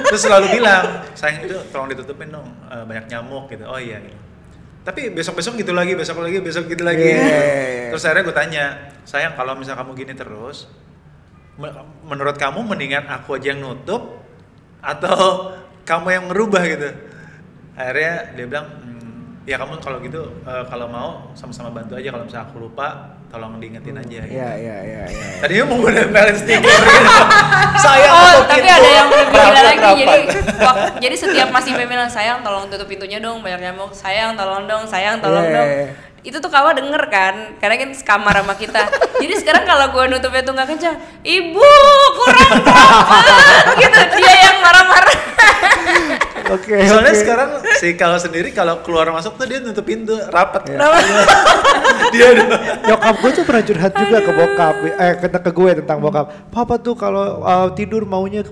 [0.03, 4.17] terus selalu bilang sayang itu tolong ditutupin dong eh, banyak nyamuk gitu oh iya gitu.
[4.81, 7.87] Tapi besok besok gitu lagi besok lagi besok gitu lagi Iya, iya, iya.
[7.93, 8.63] terus akhirnya gue tanya
[9.03, 10.65] sayang kalau misal kamu gini terus
[11.55, 14.21] me- menurut kamu mendingan aku aja yang nutup
[14.81, 15.53] atau
[15.89, 16.89] kamu yang merubah gitu
[17.73, 22.25] akhirnya dia bilang "Hmm, ya kamu kalau gitu eh, kalau mau sama-sama bantu aja kalau
[22.25, 24.27] misalnya aku lupa tolong diingetin aja gitu.
[24.29, 27.21] ya ya ya ya Tadinya mau gue nempelin stiker gitu.
[27.81, 28.75] Sayang Oh, tapi pintu.
[28.75, 29.79] ada yang lebih gila lagi.
[29.79, 29.97] rapat.
[29.97, 30.19] Jadi,
[30.59, 33.89] wak- jadi setiap masih bilang sayang tolong tutup pintunya dong, banyak nyamuk.
[33.91, 35.69] Sayang tolong dong, sayang tolong Iya, dong.
[35.69, 35.93] iya, iya.
[36.21, 38.85] Itu tuh kawa denger kan, karena kan sekamar sama kita.
[39.17, 41.65] jadi sekarang kalau gue nutupnya tuh nggak kencang, ibu
[42.13, 43.17] kurang berapa
[43.81, 43.99] gitu.
[44.13, 45.17] Dia yang marah-marah.
[46.51, 47.17] oke Soalnya oke.
[47.17, 47.49] sekarang
[47.81, 50.69] si kalau sendiri kalau keluar masuk tuh dia nutup pintu rapat.
[50.69, 50.77] Iya.
[52.13, 52.45] dia udah.
[52.85, 56.53] Nyokap gue tuh pernah curhat juga ke bokap eh ke, ke gue tentang bokap.
[56.53, 58.45] Papa tuh kalau uh, tidur maunya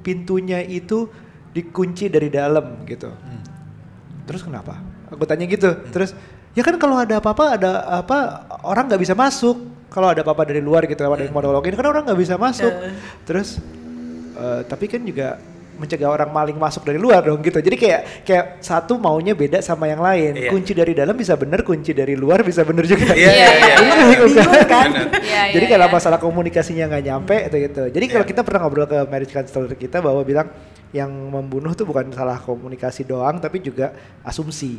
[0.00, 1.12] pintunya itu
[1.52, 3.12] dikunci dari dalam gitu.
[4.24, 4.80] Terus kenapa?
[5.12, 5.68] Aku tanya gitu.
[5.92, 6.16] Terus
[6.56, 9.68] ya kan kalau ada apa-apa ada apa orang nggak bisa masuk.
[9.92, 12.72] Kalau ada apa-apa dari luar gitu ada yang mau nolongin kan orang nggak bisa masuk.
[13.28, 13.60] Terus
[14.32, 15.51] eh, tapi kan juga
[15.82, 19.90] mencegah orang maling masuk dari luar dong gitu jadi kayak kayak satu maunya beda sama
[19.90, 20.50] yang lain Iya.
[20.54, 23.74] kunci dari dalam bisa bener kunci dari luar bisa bener juga Iya, iya, iya.
[24.22, 24.88] Jadi kan?
[24.94, 25.08] Bener.
[25.22, 25.94] Iya, jadi iya, kalau iya.
[25.94, 27.82] masalah komunikasinya nggak nyampe itu gitu.
[27.90, 28.30] Jadi kalau Iya.
[28.30, 30.48] kita pernah ngobrol ke marriage counselor kita bahwa bilang
[30.92, 33.90] yang membunuh tuh bukan salah komunikasi doang tapi juga
[34.22, 34.78] asumsi.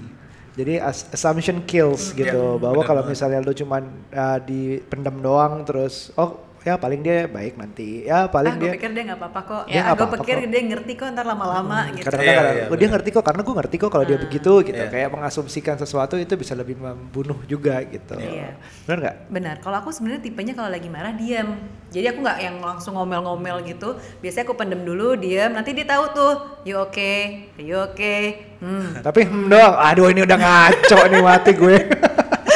[0.53, 2.57] Jadi as- assumption kills gitu.
[2.57, 7.54] Iya, bahwa kalau misalnya lu cuman uh, dipendam doang terus oh ya paling dia baik
[7.54, 8.04] nanti.
[8.04, 9.63] Ya paling ah, dia gue pikir dia nggak apa-apa kok.
[9.65, 10.47] Dia Ya, nggak gue apa-apa pikir kok.
[10.47, 12.06] dia ngerti kok ntar lama-lama gitu.
[12.06, 14.80] kadang-kadang kadang- iya, oh, dia ngerti kok karena gue ngerti kok kalau dia begitu gitu.
[14.80, 14.89] Iya.
[14.89, 18.15] Kayak mengasumsikan sesuatu itu bisa lebih membunuh juga gitu.
[18.15, 18.56] Iya.
[18.84, 19.15] Benar nggak?
[19.30, 19.56] Benar.
[19.60, 21.60] Kalau aku sebenarnya tipenya kalau lagi marah diam.
[21.89, 23.93] Jadi aku nggak yang langsung ngomel-ngomel gitu.
[24.17, 25.52] Biasanya aku pendem dulu, diam.
[25.52, 28.56] Nanti dia tahu tuh, you okay, you okay.
[28.58, 28.97] Hmm.
[28.97, 31.78] Tapi hmm doang, aduh ini udah ngaco nih mati gue.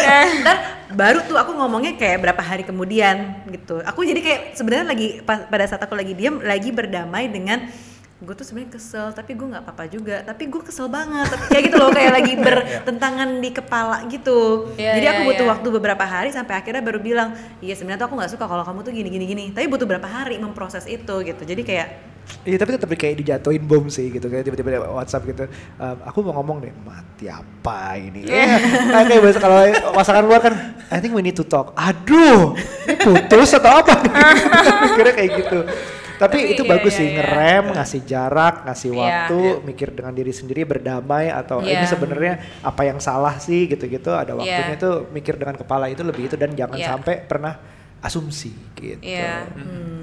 [0.08, 0.58] Ntar
[0.98, 3.80] baru tuh aku ngomongnya kayak berapa hari kemudian gitu.
[3.86, 7.70] Aku jadi kayak sebenarnya lagi pa- pada saat aku lagi diam lagi berdamai dengan
[8.18, 11.64] gue tuh sebenarnya kesel tapi gue nggak apa-apa juga tapi gue kesel banget Tapi kayak
[11.70, 15.52] gitu loh kayak lagi bertentangan di kepala gitu Iya, jadi iya, aku butuh iya.
[15.54, 18.80] waktu beberapa hari sampai akhirnya baru bilang iya sebenarnya tuh aku nggak suka kalau kamu
[18.82, 21.88] tuh gini gini gini tapi butuh berapa hari memproses itu gitu jadi kayak
[22.48, 25.44] Iya tapi tetap kayak dijatuhin bom sih gitu kayak tiba-tiba WhatsApp gitu.
[25.78, 28.24] "Ehm, aku mau ngomong deh mati apa ini?
[28.24, 28.56] Ya,
[28.88, 29.60] kayak kayak biasa kalau
[29.92, 30.54] pasangan luar kan,
[30.88, 31.76] I think we need to talk.
[31.76, 32.56] Aduh,
[32.88, 34.00] ini putus atau apa?
[34.88, 35.60] Mikirnya kayak gitu.
[36.18, 37.16] Tapi, Tapi itu iya, bagus iya, sih iya.
[37.22, 38.98] ngerem, ngasih jarak, ngasih Iya.
[38.98, 39.62] waktu, Iya.
[39.62, 41.78] mikir dengan diri sendiri berdamai atau Iya.
[41.78, 42.34] ini sebenarnya
[42.66, 44.10] apa yang salah sih gitu-gitu.
[44.10, 44.82] Ada waktunya Iya.
[44.82, 46.90] tuh mikir dengan kepala itu lebih itu dan jangan Iya.
[46.90, 47.62] sampai pernah
[47.98, 49.02] asumsi gitu.
[49.02, 49.50] Iya.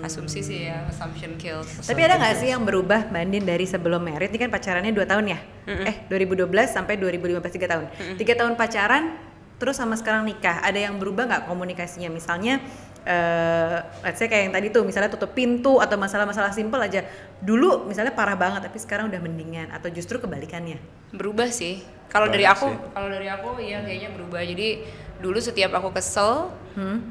[0.03, 1.69] Asumsi sih ya, assumption kills.
[1.87, 4.29] Tapi ada nggak sih yang berubah Mbak Andin dari sebelum merit?
[4.35, 5.39] Ini kan pacarannya 2 tahun ya?
[5.65, 7.85] Eh 2012 sampai 2015 3 tahun.
[8.19, 9.15] Tiga tahun pacaran,
[9.57, 10.61] terus sama sekarang nikah.
[10.61, 12.11] Ada yang berubah nggak komunikasinya?
[12.13, 12.61] Misalnya,
[13.07, 17.07] eh let's say kayak yang tadi tuh, misalnya tutup pintu atau masalah-masalah simpel aja.
[17.41, 19.73] Dulu misalnya parah banget, tapi sekarang udah mendingan.
[19.73, 20.83] Atau justru kebalikannya?
[21.15, 21.79] berubah sih
[22.11, 24.83] kalau dari aku kalau dari aku ya kayaknya berubah jadi
[25.23, 27.07] dulu setiap aku kesel Hmm?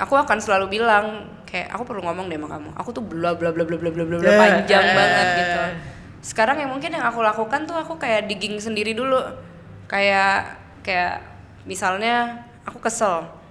[0.00, 3.52] aku akan selalu bilang kayak aku perlu ngomong deh sama kamu aku tuh bla bla
[3.52, 4.40] bla bla bla bla bla yeah.
[4.40, 4.96] panjang yeah.
[4.96, 5.60] banget gitu
[6.22, 9.20] sekarang yang mungkin yang aku lakukan tuh aku kayak digging sendiri dulu
[9.90, 11.20] kayak kayak
[11.66, 13.42] misalnya aku kesel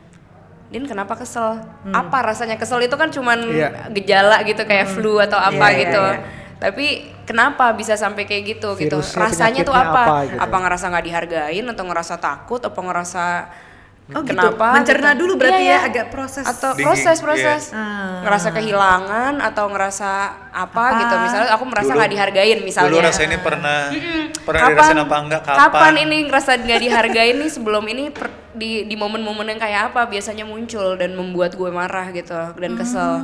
[0.71, 1.59] Din kenapa kesel?
[1.83, 1.91] Hmm.
[1.91, 3.91] Apa rasanya kesel itu kan cuman yeah.
[3.91, 4.95] gejala gitu kayak hmm.
[4.95, 5.99] flu atau apa yeah, gitu.
[5.99, 6.39] Yeah, yeah.
[6.63, 6.85] Tapi
[7.27, 9.03] kenapa bisa sampai kayak gitu, gitu?
[9.03, 9.19] Virusnya, gitu?
[9.19, 10.03] Rasanya tuh apa?
[10.07, 10.39] Apa, gitu.
[10.39, 13.51] apa ngerasa nggak dihargain atau ngerasa takut atau ngerasa
[14.11, 14.35] Oh gitu.
[14.35, 14.75] kenapa?
[14.75, 15.19] Mencerna gitu.
[15.23, 15.87] dulu berarti Iya, ya, iya.
[15.87, 16.43] agak proses.
[16.43, 17.87] atau Digging, proses proses iya.
[18.27, 20.09] ngerasa kehilangan atau ngerasa
[20.51, 20.99] apa, Apa?
[20.99, 23.79] gitu misalnya aku merasa nggak dihargain misalnya Dulu rasanya pernah
[24.41, 25.93] pernah kapan, dirasain apa enggak kapan?
[25.95, 30.43] ini ngerasa nggak dihargain nih sebelum ini per- di di momen-momen yang kayak apa biasanya
[30.43, 33.23] muncul dan membuat gue marah gitu dan kesel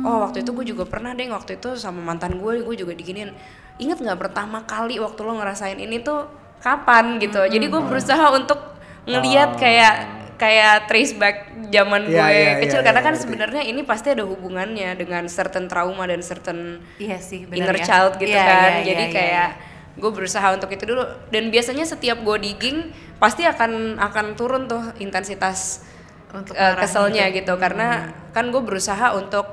[0.00, 3.36] oh waktu itu gue juga pernah deh waktu itu sama mantan gue gue juga diginin
[3.76, 6.24] inget nggak pertama kali waktu lo ngerasain ini tuh
[6.64, 8.58] kapan gitu jadi gue berusaha untuk
[9.04, 11.36] ngeliat kayak kayak trace back
[11.68, 13.24] zaman gue Iya, iya, kecil iya, karena iya, kan ngerti.
[13.24, 17.84] sebenarnya ini pasti ada hubungannya dengan certain trauma dan certain Iya sih, benar inner ya.
[17.84, 19.70] child gitu Iya, kan iya, jadi iya, kayak iya.
[19.92, 24.80] gue berusaha untuk itu dulu dan biasanya setiap gue digging pasti akan akan turun tuh
[24.98, 25.84] intensitas
[26.28, 27.36] Untuk eh, marahnya keselnya tuh.
[27.36, 27.88] gitu karena
[28.30, 29.44] kan gue berusaha untuk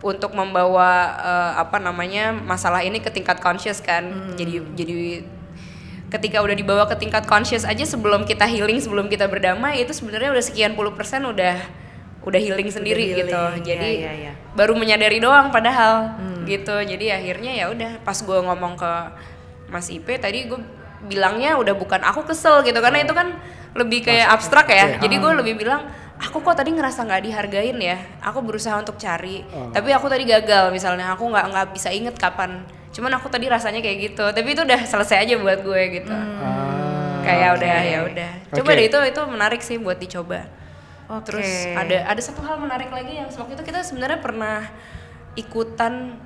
[0.00, 4.34] untuk membawa eh, apa namanya masalah ini ke tingkat conscious kan Hmm.
[4.34, 4.96] jadi jadi
[6.14, 10.30] ketika udah dibawa ke tingkat conscious aja sebelum kita healing sebelum kita berdamai itu sebenarnya
[10.30, 11.58] udah sekian puluh persen udah
[12.24, 13.36] udah healing sendiri healing, gitu.
[13.36, 14.32] Iya, jadi iya, iya.
[14.56, 16.16] baru menyadari doang padahal
[16.48, 16.76] gitu.
[16.80, 18.92] Jadi akhirnya ya udah pas gue ngomong ke
[19.68, 20.60] Mas Ipe tadi gue
[21.04, 23.36] bilangnya udah bukan aku kesel gitu karena itu kan
[23.76, 24.96] lebih kayak abstrak ya.
[25.02, 25.84] jadi gue lebih bilang
[26.16, 27.98] aku kok tadi ngerasa nggak dihargain ya?
[28.24, 31.12] Aku berusaha untuk cari tapi aku tadi gagal misalnya.
[31.12, 32.64] Aku nggak nggak bisa inget kapan
[32.94, 37.18] cuman aku tadi rasanya kayak gitu tapi itu udah selesai aja buat gue gitu Ah,
[37.20, 38.78] kayak udah ya udah coba Oke.
[38.78, 40.46] deh itu itu menarik sih buat dicoba
[41.06, 41.26] Oke.
[41.26, 44.70] terus ada ada satu hal menarik lagi yang waktu itu kita sebenarnya pernah
[45.34, 46.16] ikutan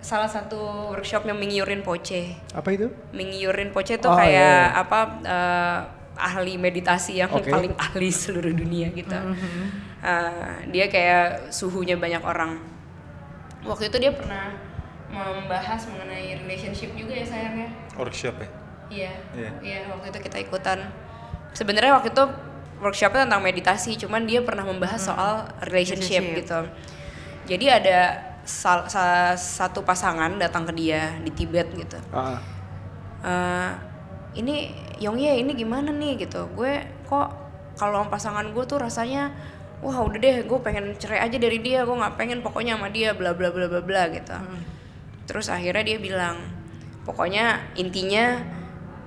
[0.00, 0.56] salah satu
[0.90, 2.88] workshop yang Mingyurin Poche apa itu?
[3.10, 4.76] Mingyurin Poche itu Oh, kayak iya, iya.
[4.76, 5.78] apa eh,
[6.20, 7.48] ahli meditasi yang Oke.
[7.48, 9.16] paling ahli seluruh dunia gitu
[10.00, 12.56] Eh, dia kayak suhunya banyak orang
[13.60, 14.56] waktu itu dia pernah
[15.10, 18.48] membahas mengenai relationship juga ya sayangnya Workshop ya.
[18.90, 19.50] Iya, Iya.
[19.60, 20.78] iya waktu itu kita ikutan.
[21.50, 22.24] Sebenarnya waktu itu
[22.78, 26.38] workshopnya tentang meditasi, cuman dia pernah membahas soal relationship, Relationship.
[26.42, 26.60] gitu.
[27.46, 27.98] Jadi ada
[28.42, 31.98] sal- sa- satu pasangan datang ke dia di Tibet gitu.
[32.10, 32.38] Ah,
[33.20, 33.70] Eh,
[34.34, 36.48] ini Yongye ini gimana nih gitu?
[36.50, 37.28] Gue kok
[37.76, 39.28] kalau sama pasangan gue tuh rasanya
[39.80, 43.12] wah udah deh gue pengen cerai aja dari dia gue nggak pengen pokoknya sama dia
[43.12, 44.36] bla bla bla bla bla gitu
[45.30, 46.42] terus akhirnya dia bilang
[47.06, 48.42] pokoknya intinya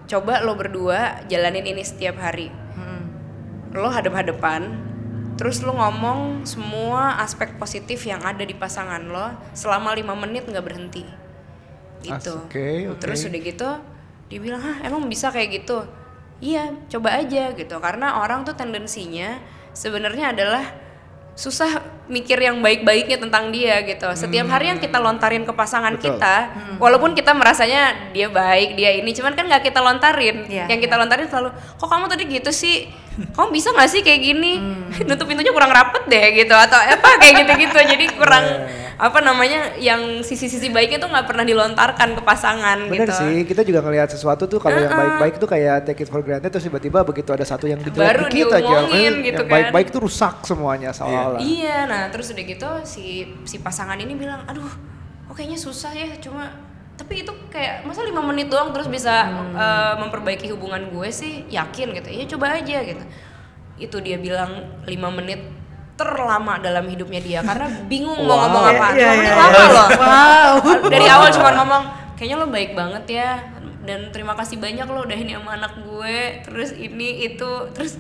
[0.08, 2.48] coba lo berdua jalanin ini setiap hari.
[3.76, 4.72] Lo hadap-hadapan
[5.36, 10.64] terus lo ngomong semua aspek positif yang ada di pasangan lo selama lima menit nggak
[10.64, 11.04] berhenti.
[12.00, 12.34] Gitu.
[12.40, 13.00] As- oke, oke.
[13.04, 13.70] terus udah gitu
[14.32, 15.84] dia bilang hah emang bisa kayak gitu?
[16.40, 17.76] Iya coba aja gitu.
[17.84, 19.44] Karena orang tuh tendensinya
[19.76, 20.64] sebenarnya adalah
[21.34, 24.12] susah mikir yang baik-baiknya tentang dia gitu.
[24.12, 26.20] Setiap hari yang kita lontarin ke pasangan Betul.
[26.20, 26.36] kita,
[26.76, 30.44] walaupun kita merasanya dia baik, dia ini, cuman kan nggak kita lontarin.
[30.52, 31.02] Iya, yang kita iya.
[31.02, 32.92] lontarin selalu, kok kamu tadi gitu sih?
[33.14, 34.60] Kamu bisa nggak sih kayak gini?
[35.08, 37.78] Nutup pintunya kurang rapet deh gitu, atau apa kayak gitu-gitu.
[37.80, 38.46] Jadi kurang
[38.94, 43.14] apa namanya, yang sisi-sisi baiknya tuh nggak pernah dilontarkan ke pasangan Bener gitu.
[43.16, 46.54] sih, kita juga ngelihat sesuatu tuh kalau yang baik-baik tuh kayak take it for granted
[46.54, 49.50] terus tiba-tiba begitu ada satu yang Baru dikit aja, gitu yang kan.
[49.50, 51.42] baik-baik tuh rusak semuanya seolah-olah.
[51.42, 53.06] Iya, nah terus udah gitu si
[53.46, 54.66] si pasangan ini bilang, aduh,
[55.30, 56.50] kok kayaknya susah ya, cuma
[56.98, 61.94] tapi itu kayak masa lima menit doang terus bisa eh, memperbaiki hubungan gue sih yakin
[61.94, 63.04] gitu, ya coba aja gitu.
[63.78, 65.42] Itu dia bilang lima menit
[65.94, 68.42] terlama dalam hidupnya dia karena bingung mau Wow.
[68.50, 68.88] ngomong apa.
[68.98, 69.38] Iya, Lima iya, menit iya.
[69.38, 69.90] lama loh.
[70.02, 70.54] Wow.
[70.90, 71.84] Dari awal cuma ngomong,
[72.18, 73.30] kayaknya lo baik banget ya
[73.84, 78.00] dan terima kasih banyak lo udah ini sama anak gue, terus ini itu, terus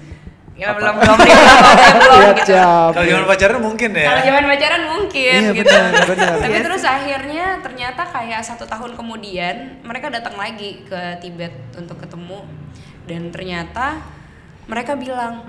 [0.53, 2.53] ya belum belum belum belum Lihat gitu.
[2.93, 4.05] Kalau zaman pacaran mungkin ya.
[4.05, 5.73] Kalau zaman pacaran mungkin Iya, gitu.
[5.73, 6.35] benar, benar.
[6.39, 6.65] Tapi Yes.
[6.65, 12.45] terus akhirnya ternyata kayak satu tahun kemudian mereka datang lagi ke Tibet untuk ketemu
[13.09, 13.97] dan ternyata
[14.65, 15.41] mereka bilang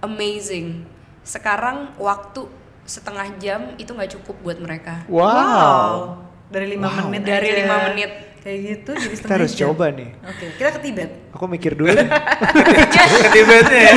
[0.00, 0.84] amazing.
[1.20, 2.44] Sekarang waktu
[2.84, 5.04] setengah jam itu nggak cukup buat mereka.
[5.08, 6.20] Wow.
[6.48, 7.08] Dari lima Wow.
[7.08, 7.58] menit Dari aja.
[7.64, 8.10] lima menit.
[8.44, 9.62] Kayak gitu jadi Kita setengah harus jam.
[9.66, 10.08] coba nih.
[10.22, 11.10] Oke, kita ke Tibet.
[11.32, 11.88] Aku mikir dulu.
[13.24, 13.94] Ke Tibetnya ya.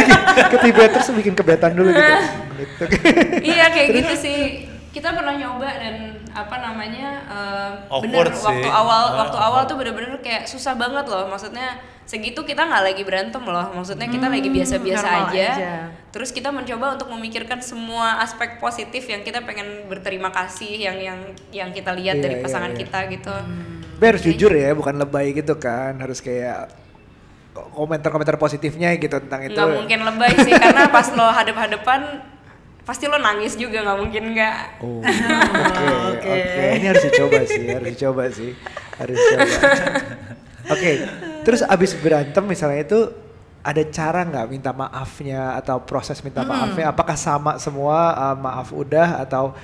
[0.48, 2.14] ke Tibet terus bikin kebetan dulu gitu.
[2.58, 2.84] Gitu.
[3.44, 4.40] iya kayak gitu sih.
[4.88, 5.96] Kita pernah nyoba dan
[6.32, 8.42] apa namanya eh, bener sih.
[8.42, 9.16] waktu awal Ah.
[9.22, 11.28] waktu awal tuh bener-bener kayak susah banget loh.
[11.28, 13.68] Maksudnya segitu kita nggak lagi berantem loh.
[13.70, 15.50] Maksudnya kita lagi biasa-biasa normal aja.
[15.52, 15.74] aja.
[16.10, 21.20] Terus kita mencoba untuk memikirkan semua aspek positif yang kita pengen berterima kasih yang yang
[21.52, 22.80] yang kita lihat Iya, dari iya, pasangan iya.
[22.80, 23.36] kita gitu.
[23.98, 25.98] Tapi harus jujur ya, bukan lebay gitu kan.
[25.98, 26.70] Harus kayak
[27.74, 29.58] komentar-komentar positifnya gitu tentang itu.
[29.58, 32.22] Nggak mungkin lebay sih karena pas lo hadap-hadapan
[32.86, 34.58] pasti lo nangis juga nggak mungkin nggak.
[34.86, 35.02] Oh,
[36.14, 36.64] oke, oke.
[36.78, 38.52] Ini harus dicoba sih, harus dicoba sih,
[39.02, 39.46] harus dicoba.
[40.68, 41.00] Oke,
[41.48, 43.08] terus abis berantem misalnya itu
[43.64, 46.92] ada cara nggak minta maafnya atau proses minta maafnya?
[46.92, 49.56] Apakah sama semua uh, maaf udah atau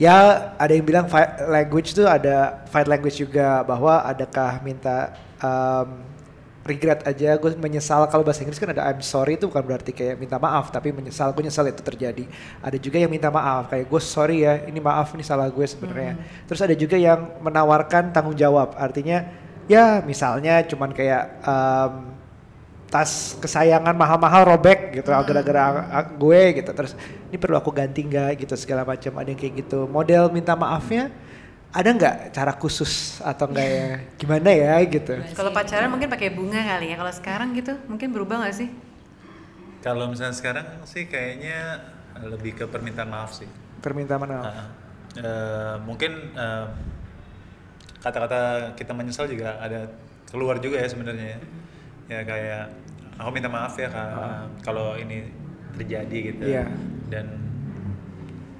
[0.00, 0.16] ya
[0.56, 5.12] ada yang bilang fight language tuh ada fight language juga bahwa adakah minta
[5.44, 6.00] um,
[6.64, 7.36] regret aja.
[7.36, 10.72] Gue menyesal kalau bahasa Inggris kan ada I'm sorry itu bukan berarti kayak minta maaf
[10.72, 12.24] tapi menyesal gue nyesal itu terjadi.
[12.64, 16.16] Ada juga yang minta maaf kayak gue sorry ya ini maaf ini salah gue sebenarnya.
[16.48, 19.28] Terus ada juga yang menawarkan tanggung jawab artinya
[19.68, 22.09] ya misalnya cuman kayak um,
[22.90, 26.70] tas kesayangan mahal-mahal robek gitu gara-gara a- gue gitu.
[26.74, 26.92] Terus
[27.30, 28.42] ini perlu aku ganti nggak?
[28.42, 29.86] gitu segala macam ada yang kayak gitu.
[29.86, 31.08] Model minta maafnya
[31.70, 33.88] ada nggak cara khusus atau enggak ya?
[34.18, 35.14] Gimana ya gitu.
[35.38, 36.96] Kalau pacaran mungkin pakai bunga kali ya.
[36.98, 38.68] Kalau sekarang gitu mungkin berubah nggak sih?
[39.80, 41.80] Kalau misalnya sekarang sih kayaknya
[42.26, 43.48] lebih ke permintaan maaf sih.
[43.80, 44.44] permintaan maaf.
[44.44, 44.66] Ah,
[45.16, 46.66] eh, mungkin eh,
[48.02, 49.88] kata-kata kita menyesal juga ada
[50.28, 51.40] keluar juga ya sebenarnya ya.
[52.10, 52.74] Ya kayak
[53.22, 55.30] aku minta maaf ya Kak, kalau ini
[55.78, 56.42] terjadi gitu.
[56.42, 56.66] Iya.
[57.06, 57.38] Dan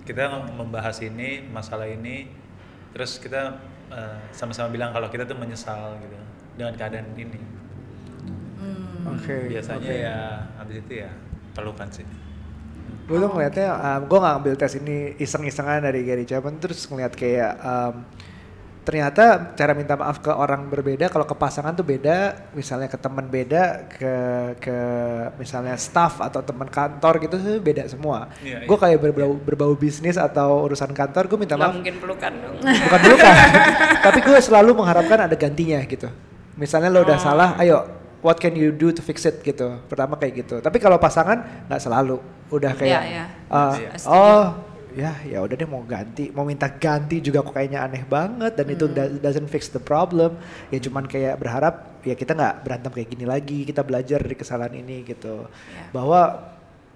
[0.06, 2.30] kita membahas ini, masalah ini
[2.94, 3.58] terus kita
[3.90, 6.14] eh, sama-sama bilang kalau kita tuh menyesal gitu
[6.54, 7.40] dengan keadaan ini.
[9.10, 9.50] Oke.
[9.50, 9.98] Biasanya oke.
[9.98, 10.16] ya
[10.60, 11.10] habis itu ya
[11.56, 12.06] pelukan sih.
[13.10, 17.10] gue tuh ngeliatnya um, gue gak ambil tes ini iseng-isengan dari Gary Chapman terus ngeliat
[17.18, 18.06] kayak um,
[18.80, 23.24] ternyata cara minta maaf ke orang berbeda kalau ke pasangan tuh beda misalnya ke teman
[23.24, 24.14] beda ke
[24.56, 24.76] ke
[25.36, 28.82] misalnya staff atau teman kantor gitu tuh beda semua Iya, gue iya.
[28.82, 32.56] kayak berbau, berbau bisnis atau urusan kantor gue minta Nggak maaf mungkin pelukan dong.
[32.58, 33.36] bukan dulu kan
[34.06, 36.08] tapi gue selalu mengharapkan ada gantinya gitu
[36.54, 37.22] misalnya lo udah Oh.
[37.22, 37.84] salah ayo
[38.20, 41.78] what can you do to fix it gitu pertama kayak gitu tapi kalau pasangan nggak
[41.78, 42.16] selalu
[42.48, 43.24] udah kayak Iya, iya.
[43.46, 43.90] uh, Iya.
[43.94, 44.08] Setuju.
[44.10, 44.44] oh
[44.92, 48.66] ya ya udah deh mau ganti mau minta ganti juga kok kayaknya aneh banget dan
[48.66, 48.74] Hmm.
[48.74, 50.36] itu do- doesn't fix the problem
[50.68, 54.74] ya cuman kayak berharap ya kita nggak berantem kayak gini lagi kita belajar dari kesalahan
[54.74, 55.90] ini gitu Iya.
[55.90, 56.20] bahwa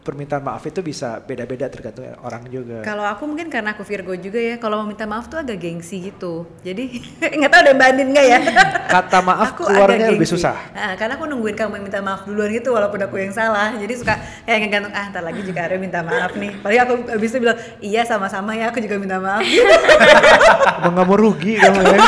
[0.04, 4.36] permintaan maaf itu bisa beda-beda tergantung orang juga Kalau aku mungkin karena aku Virgo juga
[4.36, 6.44] ya, kalau mau minta maaf tuh agak gengsi gitu.
[6.60, 7.00] Jadi
[7.40, 8.38] nggak tahu ada bandin nggak ya?
[8.94, 12.28] kata maaf Aku keluarnya agak lebih susah Nah, karena aku nungguin kamu yang minta maaf
[12.28, 13.72] duluan gitu walaupun aku yang salah.
[13.78, 14.14] Jadi suka
[14.44, 16.52] kayak ngegantung ah ntar lagi juga ada minta maaf nih.
[16.60, 19.40] Paling aku habis itu bilang iya sama-sama ya aku juga minta maaf.
[20.84, 21.98] Udah nggak mau rugi kamu ya.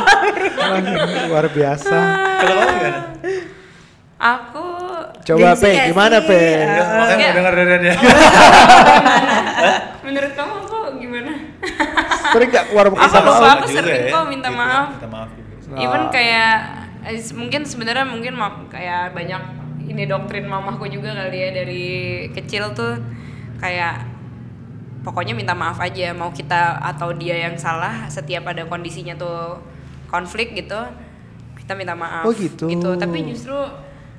[1.33, 1.97] Luar biasa.
[2.43, 3.01] Kalau kamu gimana?
[4.17, 4.66] Aku
[5.27, 6.17] Coba Gengsi Pe, gimana?
[6.23, 6.39] Pe?
[6.39, 6.63] Ya.
[6.63, 7.27] Ya, makanya Iya.
[7.27, 7.95] mau denger dari dia.
[10.07, 11.33] menurut kamu aku gimana?
[12.29, 13.57] Sering gak keluar lupa, maaf?
[13.59, 14.87] aku sering kok minta Gitu, maaf.
[14.93, 15.53] Minta maaf juga.
[15.67, 15.79] Nah.
[15.81, 16.53] Even kayak
[17.05, 19.41] eh, mungkin sebenarnya mungkin ma- kayak banyak
[19.85, 21.85] ini doktrin mamahku juga kali ya dari
[22.33, 22.97] kecil tuh
[23.57, 24.05] kayak
[25.03, 29.59] pokoknya minta maaf aja mau kita atau dia yang salah setiap ada kondisinya tuh
[30.07, 30.77] konflik gitu
[31.57, 32.69] kita minta maaf Oh, gitu.
[32.97, 33.57] tapi justru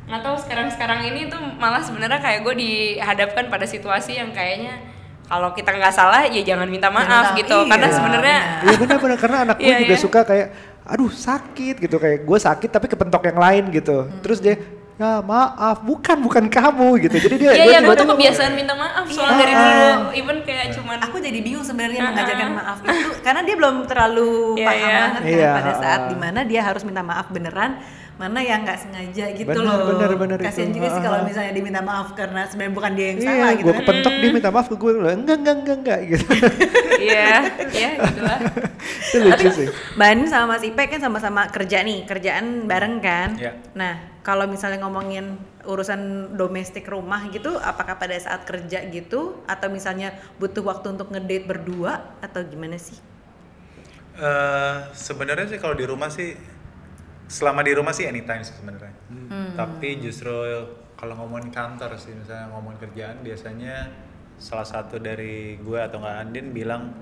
[0.07, 4.79] nggak tahu sekarang sekarang ini tuh malah sebenarnya kayak gue dihadapkan pada situasi yang kayaknya
[5.27, 8.75] kalau kita nggak salah ya jangan minta Jangan maaf tahu, gitu iya, karena sebenarnya Iya
[8.79, 9.99] benar-benar karena anak gue Iya, juga iya.
[9.99, 10.47] suka kayak
[10.87, 14.07] aduh sakit gitu kayak gue sakit tapi kepentok yang lain gitu.
[14.07, 14.23] Hmm.
[14.23, 14.55] Terus dia
[14.97, 17.15] ya maaf bukan bukan kamu gitu.
[17.27, 19.43] Jadi dia Iya dia iya gue tuh kebiasaan minta maaf soalnya Iya.
[19.43, 22.55] dari dulu even kayak cuman aku jadi bingung sebenarnya Ah, mengajarkan ah.
[22.55, 24.95] maaf itu karena dia belum terlalu Iya, paham iya.
[24.95, 26.07] banget kan Iya, pada saat ah.
[26.07, 27.71] di mana dia harus minta maaf beneran
[28.17, 30.81] mana yang nggak sengaja gitu Bener, loh bener, bener kasian itu.
[30.81, 33.73] juga sih kalau misalnya diminta maaf karena sebenarnya bukan dia yang Iya, salah gitu gue
[33.73, 36.25] kan kepentok dia minta maaf ke gue enggak enggak enggak enggak gitu.
[36.97, 37.33] iya
[37.69, 38.39] iya gitu lah
[39.07, 39.67] itu lucu sih.
[39.95, 43.29] Mbak Anin sama Mas Ipe kan sama-sama kerja nih, kerjaan bareng kan.
[43.39, 43.51] Iya.
[43.71, 50.11] Nah, kalau misalnya ngomongin urusan domestik rumah gitu, apakah pada saat kerja gitu, atau misalnya
[50.37, 52.99] butuh waktu untuk ngedate berdua, atau gimana sih?
[54.17, 56.33] Eh, sebenarnya sih kalau di rumah sih
[57.27, 58.95] selama di rumah sih anytime sih sebenarnya.
[59.53, 60.33] Tapi justru
[60.97, 63.91] kalau ngomongin kantor sih misalnya ngomongin kerjaan biasanya
[64.37, 66.93] salah satu dari gue atau nggak Andin bilang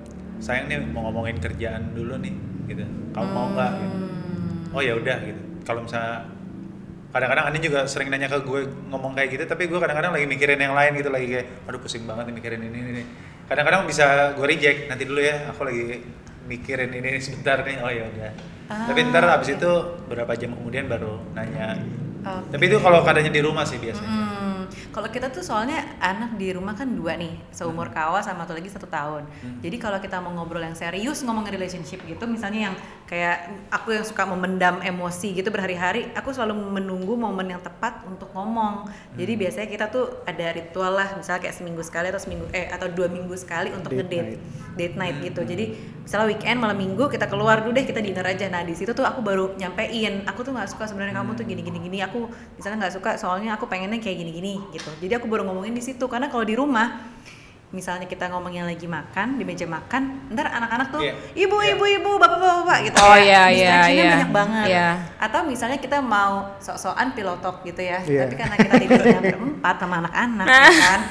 [0.44, 2.36] sayang nih mau ngomongin kerjaan dulu nih
[2.68, 2.84] gitu.
[3.16, 3.72] Kamu mau nggak?
[3.80, 3.98] Gitu.
[4.76, 5.42] Oh ya udah gitu.
[5.64, 6.28] Kalau misalnya
[7.16, 10.60] kadang-kadang Andin juga sering nanya ke gue ngomong kayak gitu tapi gue kadang-kadang lagi mikirin
[10.60, 13.04] yang lain gitu lagi kayak aduh pusing banget nih mikirin ini ini
[13.48, 16.04] kadang-kadang bisa gue reject nanti dulu ya aku lagi
[16.46, 17.78] mikirin ini sebentar nih.
[17.82, 18.32] Oh ya udah.
[18.66, 19.72] Tapi ntar abis itu
[20.10, 21.78] berapa jam kemudian baru nanya.
[22.26, 22.58] Oke.
[22.58, 24.10] tapi itu kalau keadaannya di rumah sih biasanya.
[24.10, 24.25] Hmm,
[24.96, 28.72] kalau kita tuh soalnya anak di rumah kan dua nih, seumur kawa sama satu lagi
[28.72, 29.28] satu tahun.
[29.60, 34.08] Jadi kalau kita mau ngobrol yang serius, ngomongin relationship gitu, misalnya yang kayak aku yang
[34.08, 38.88] suka memendam emosi gitu berhari-hari, aku selalu menunggu momen yang tepat untuk ngomong.
[39.20, 42.88] Jadi biasanya kita tuh ada ritual lah, misalnya kayak seminggu sekali atau seminggu eh atau
[42.88, 44.80] dua minggu sekali untuk Date ngedate, night.
[44.80, 45.42] date night gitu.
[45.44, 45.66] Jadi
[46.08, 48.48] misalnya weekend malam minggu kita keluar dulu deh kita dinner aja.
[48.48, 51.62] Nah di situ tuh aku baru nyampein, aku tuh nggak suka sebenarnya kamu tuh gini
[51.66, 51.98] gini gini.
[52.00, 54.85] Aku misalnya nggak suka soalnya aku pengennya kayak gini gini gitu.
[55.02, 57.14] Jadi aku baru ngomongin di situ karena kalau di rumah
[57.74, 61.14] misalnya kita ngomongnya lagi makan di meja makan, ntar anak-anak tuh Iya.
[61.36, 61.76] ibu Iya.
[61.76, 62.98] ibu ibu bapak bapak bapak gitu.
[63.04, 63.20] Oh, ya.
[63.20, 64.04] iya, iya, iya.
[64.16, 64.68] banyak banget.
[64.72, 64.90] Iya.
[65.20, 68.30] Atau misalnya kita mau sok-sokan pillow talk gitu ya, Iya.
[68.30, 71.02] tapi karena kita tidurnya berempat sama anak-anak ya kan.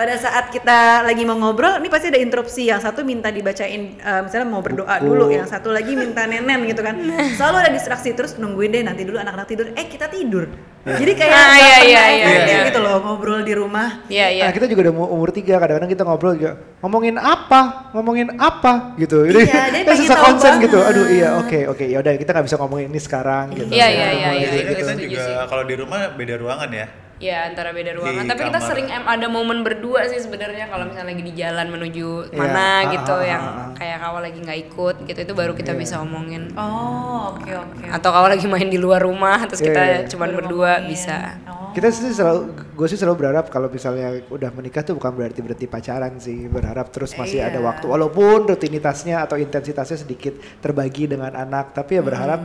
[0.00, 2.72] Pada saat kita lagi mau ngobrol, ini pasti ada interupsi.
[2.72, 5.12] Yang satu minta dibacain, eh, misalnya mau berdoa Buku.
[5.12, 6.96] dulu, yang satu lagi minta nenen gitu kan.
[7.36, 9.68] Selalu ada distraksi terus nungguin deh nanti dulu anak-anak tidur.
[9.76, 10.48] Eh kita tidur.
[10.88, 12.60] Jadi kayak Ah, iya, iya, iya, iya.
[12.72, 14.00] gitu loh ngobrol di rumah.
[14.08, 17.92] iya iya Nah, kita juga udah mau umur tiga, kadang-kadang kita ngobrol juga ngomongin apa,
[17.92, 19.28] ngomongin apa gitu.
[19.28, 20.80] Jadi Iya, pengen susah konsen gitu.
[20.80, 23.68] Aduh iya, oke oke, ya udah kita nggak bisa ngomongin ini sekarang gitu.
[23.68, 24.96] Iya, iya, iya, iya, iya.
[24.96, 25.20] gitu.
[25.44, 26.88] kalau di rumah beda ruangan ya
[27.20, 28.24] Ya antara beda ruangan.
[28.24, 28.68] Di Tapi kita kamar.
[28.72, 32.64] sering em ada momen berdua sih sebenarnya kalau misalnya lagi di jalan menuju Iya, mana
[32.64, 33.68] ah, gitu ah, yang ah, ah.
[33.76, 35.80] kayak kawal lagi nggak ikut gitu itu baru kita Iya.
[35.84, 36.48] bisa omongin.
[36.56, 37.84] Oh, oke oke.
[37.92, 39.98] Atau kawal lagi main di luar rumah terus Iya, kita iya.
[40.08, 40.88] cuman berdua ngomongin.
[40.88, 41.16] bisa.
[41.44, 41.68] Oh.
[41.70, 42.40] Kita sih selalu,
[42.72, 46.48] gue sih selalu berharap kalau misalnya udah menikah tuh bukan berarti berhenti pacaran sih.
[46.48, 47.52] Berharap terus masih Iya.
[47.52, 47.84] ada waktu.
[47.84, 51.76] Walaupun rutinitasnya atau intensitasnya sedikit terbagi dengan anak.
[51.76, 52.40] Tapi ya berharap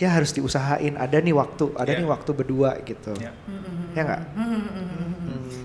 [0.00, 0.96] ya harus diusahain.
[0.96, 2.00] Ada nih waktu, ada Iya.
[2.00, 3.12] nih waktu berdua gitu.
[3.20, 3.30] Ya.
[3.92, 4.20] Ya nggak?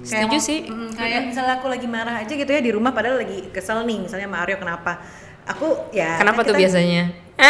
[0.03, 0.59] Setuju mau- sih.
[0.65, 3.97] mm, kayak misalnya aku lagi marah aja gitu ya di rumah padahal lagi kesel nih
[4.01, 5.01] misalnya sama Aryo kenapa
[5.43, 7.03] aku ya Kenapa kan tuh kita- biasanya?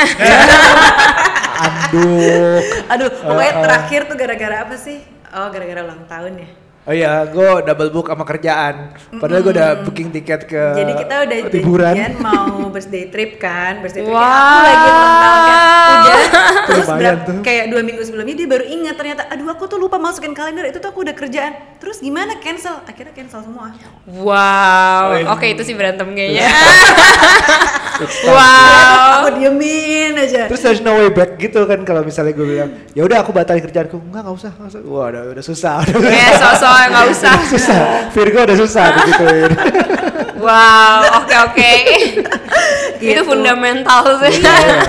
[1.56, 2.60] Aduh.
[2.86, 5.00] aduh pokoknya terakhir tuh gara-gara apa sih
[5.32, 6.50] oh gara-gara ulang tahun ya
[6.86, 8.94] Oh iya, gue double book sama kerjaan.
[9.12, 11.94] Padahal gue udah booking tiket ke jadi kita udah liburan.
[11.94, 14.22] janjian mau birthday trip kan birthday trip Wow.
[14.22, 15.58] aku lagi ulang tahun kan
[15.96, 16.18] udah
[16.68, 17.36] terus Lumayan berap- tuh.
[17.42, 20.78] kayak dua minggu sebelumnya dia baru ingat ternyata aduh aku tuh lupa masukin kalender itu
[20.78, 23.74] tuh aku udah kerjaan terus gimana cancel akhirnya cancel semua
[24.06, 25.26] Wow.
[25.32, 26.46] Oke itu sih berantem kayaknya.
[28.28, 29.24] Wow.
[29.24, 33.02] aku diemin aja Terus there's no way back gitu kan kalau misalnya gue bilang, ya
[33.08, 33.98] udah aku batalin kerjaanku.
[33.98, 34.82] Enggak, enggak usah, enggak usah.
[34.84, 35.76] Wah, udah, udah susah.
[35.96, 37.36] Udah Kayak sosok nggak usah.
[37.56, 37.80] susah.
[38.12, 39.52] Virgo udah susah digituin.
[40.40, 41.00] Wow.
[41.24, 41.72] Oke oke.
[42.96, 43.12] Gitu.
[43.12, 44.40] Itu fundamental sih.
[44.40, 44.88] sebenarnya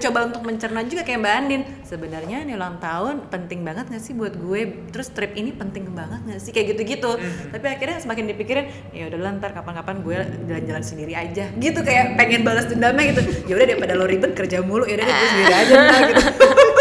[0.00, 1.62] mencoba untuk mencerna juga kayak Mbak Andin.
[1.84, 4.88] Sebenarnya nih ulang tahun penting banget gak sih buat gue?
[4.88, 6.56] Terus trip ini penting banget gak sih?
[6.56, 7.20] Kayak gitu-gitu.
[7.52, 8.64] Tapi akhirnya semakin dipikirin
[8.96, 11.52] ya udah lah, ntar kapan-kapan gue jalan-jalan sendiri aja.
[11.52, 13.20] Gitu kayak pengen balas dendamnya gitu.
[13.44, 15.76] Ya udah daripada lo ribet kerja mulu ya udah gue sendiri aja
[16.08, 16.24] gitu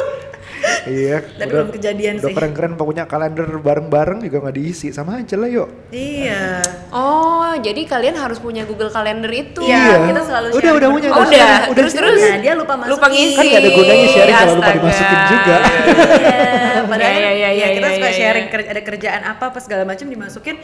[0.86, 1.18] iya.
[1.20, 2.36] Tapi belum kejadian udah sih.
[2.36, 4.88] keren-keren punya kalender bareng-bareng juga nggak diisi.
[4.90, 5.68] Sama aja lah yuk.
[5.90, 9.60] iya Oh, jadi kalian harus punya Google Calendar itu.
[9.60, 11.10] Iya, kita selalu Udah, udah punya.
[11.10, 11.56] Oh, udah, udah.
[11.66, 12.20] udah Terus terus.
[12.20, 12.94] Nah, dia lupa masukin.
[12.94, 13.36] Lupa ngisi.
[13.36, 14.78] Kan nggak ada gunanya sharing kalau lupa Astaga.
[14.80, 15.56] dimasukin juga.
[15.60, 18.54] Iya, padahal Iya, iya, ya, iya, kita iya, suka iya, sharing iya.
[18.54, 20.56] ker- ada kerjaan apa apa segala macam dimasukin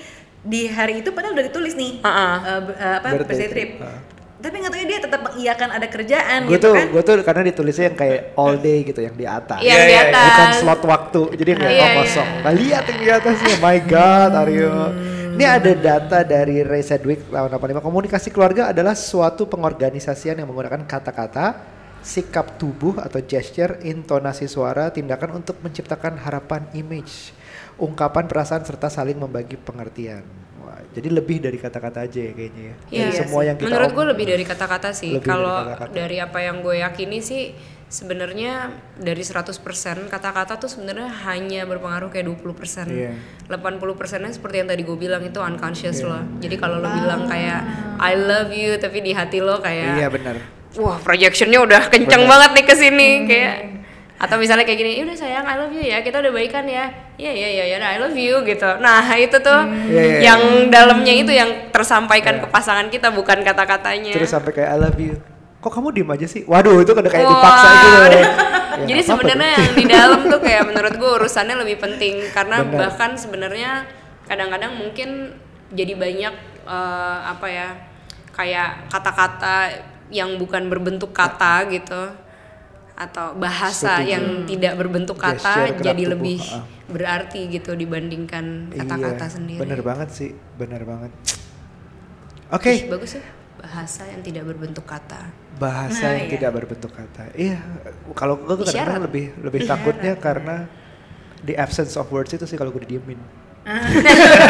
[0.42, 2.36] di hari itu padahal udah ditulis nih Uh-uh.
[2.40, 3.70] eh, b- eh, apa Birthday birthday trip.
[3.74, 4.00] trip, uh.
[4.46, 6.86] Tapi nggak tahu dia tetap mengiyakan ada kerjaan Gue gitu tuh, kan.
[6.94, 9.58] gue tuh karena ditulisnya yang kayak all day gitu, yang di atas.
[9.58, 10.26] Yang Iya, di iya, atas.
[10.30, 11.98] bukan slot waktu jadi nggak Iya, oh, iya.
[11.98, 14.78] kosong nah lihat yang di atasnya my god Aryo
[15.26, 15.34] Hmm.
[15.36, 20.86] ini ada data dari Ray Sedgwick tahun 85 komunikasi keluarga adalah suatu pengorganisasian yang menggunakan
[20.86, 21.60] kata-kata
[22.00, 27.34] sikap tubuh atau gesture intonasi suara tindakan untuk menciptakan harapan image
[27.76, 30.22] ungkapan perasaan serta saling membagi pengertian
[30.96, 33.48] jadi lebih dari kata-kata aja ya kayaknya ya Iya dari semua sih.
[33.52, 35.12] yang kita Menurut gue lebih dari kata-kata sih.
[35.20, 35.92] Dari Kalau kata-kata.
[35.92, 37.52] dari apa yang gue yakini sih
[37.86, 38.54] sebenarnya
[38.98, 39.62] dari 100%
[40.10, 42.90] kata-kata tuh sebenarnya hanya berpengaruh kayak 20%.
[42.90, 43.12] Iya.
[43.46, 46.24] 80 persennya seperti yang tadi gue bilang itu unconscious loh.
[46.40, 47.62] Jadi kalau lo bilang kayak
[48.00, 50.36] I love you tapi di hati lo kayak iya benar
[50.76, 52.32] wah projectionnya udah kenceng Bener.
[52.36, 53.56] banget nih ke sini kayak
[54.16, 56.88] atau misalnya kayak gini, "Ya udah sayang I love you ya, kita udah baikan ya.
[57.20, 58.70] Iya iya iya ya, I love you gitu.
[58.80, 59.60] Nah itu tuh
[59.92, 60.42] Iya, iya, yang
[60.72, 64.16] dalamnya itu yang tersampaikan ke pasangan kita bukan kata-katanya.
[64.16, 65.16] terus sampai kayak I love you
[65.66, 67.98] kok kamu diem aja sih waduh itu udah kayak Wah, dipaksa gitu.
[68.06, 68.26] Ya,
[68.94, 72.86] Jadi sebenarnya yang di dalam tuh kayak menurut gue urusannya lebih penting karena Bener.
[72.86, 73.82] bahkan sebenarnya
[74.30, 75.34] kadang-kadang mungkin
[75.74, 76.34] jadi banyak
[76.70, 77.70] eh, apa ya
[78.30, 79.74] kayak kata-kata
[80.14, 82.14] yang bukan berbentuk kata gitu
[82.96, 84.12] atau bahasa Setuju.
[84.12, 85.36] yang tidak berbentuk kata
[85.68, 86.64] Gesture, jadi tubuh, lebih ah.
[86.88, 89.60] berarti gitu dibandingkan kata-kata iya, sendiri.
[89.60, 91.12] Bener banget sih, bener banget.
[92.56, 93.26] Oke, Ih, bagus ya
[93.66, 95.32] bahasa yang tidak berbentuk kata.
[95.56, 96.34] bahasa Nah, yang iya.
[96.36, 97.24] tidak berbentuk kata.
[97.32, 97.58] Iya,
[98.12, 100.22] kalau gue kadang-kadang lebih lebih Isyarat, takutnya iya.
[100.22, 100.56] karena
[101.48, 103.16] the absence of words itu sih kalau gue didiemin.
[103.64, 103.82] Ah.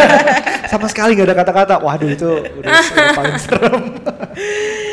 [0.71, 1.75] Sama sekali nggak ada kata-kata.
[1.79, 2.29] Waduh itu
[2.59, 3.83] udah, udah paling serem.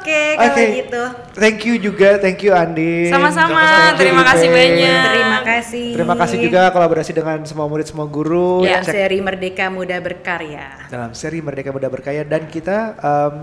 [0.00, 0.64] Oke, kalau Oke.
[0.80, 1.02] gitu.
[1.36, 3.12] Thank you juga, thank you Andi.
[3.12, 5.04] Sama-sama, terima kasih banyak.
[5.12, 5.86] Terima kasih.
[5.92, 8.64] Terima kasih juga kolaborasi dengan semua murid semua guru.
[8.64, 10.88] Dalam Cek seri Merdeka Muda Berkarya.
[10.88, 13.34] dalam seri Merdeka Muda Berkaya dan kita em,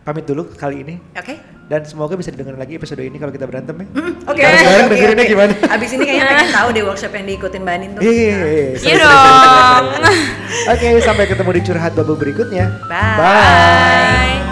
[0.00, 1.36] pamit dulu kali ini Oke?
[1.66, 3.86] dan semoga bisa didengar lagi episode ini kalau kita berantem ya.
[3.96, 4.42] Hmm, Oke.
[4.44, 5.32] Sekarang oke, dengerinnya oke.
[5.32, 5.52] gimana?
[5.70, 8.02] Abis ini kayaknya pengen tahu deh workshop yang diikutin Mbak Anin tuh.
[8.04, 8.68] Iya, iya, iya.
[8.76, 9.84] Iya dong.
[10.68, 12.66] Oke, sampai ketemu di curhat babu berikutnya.
[12.84, 13.16] Bye.
[13.16, 14.49] Bye.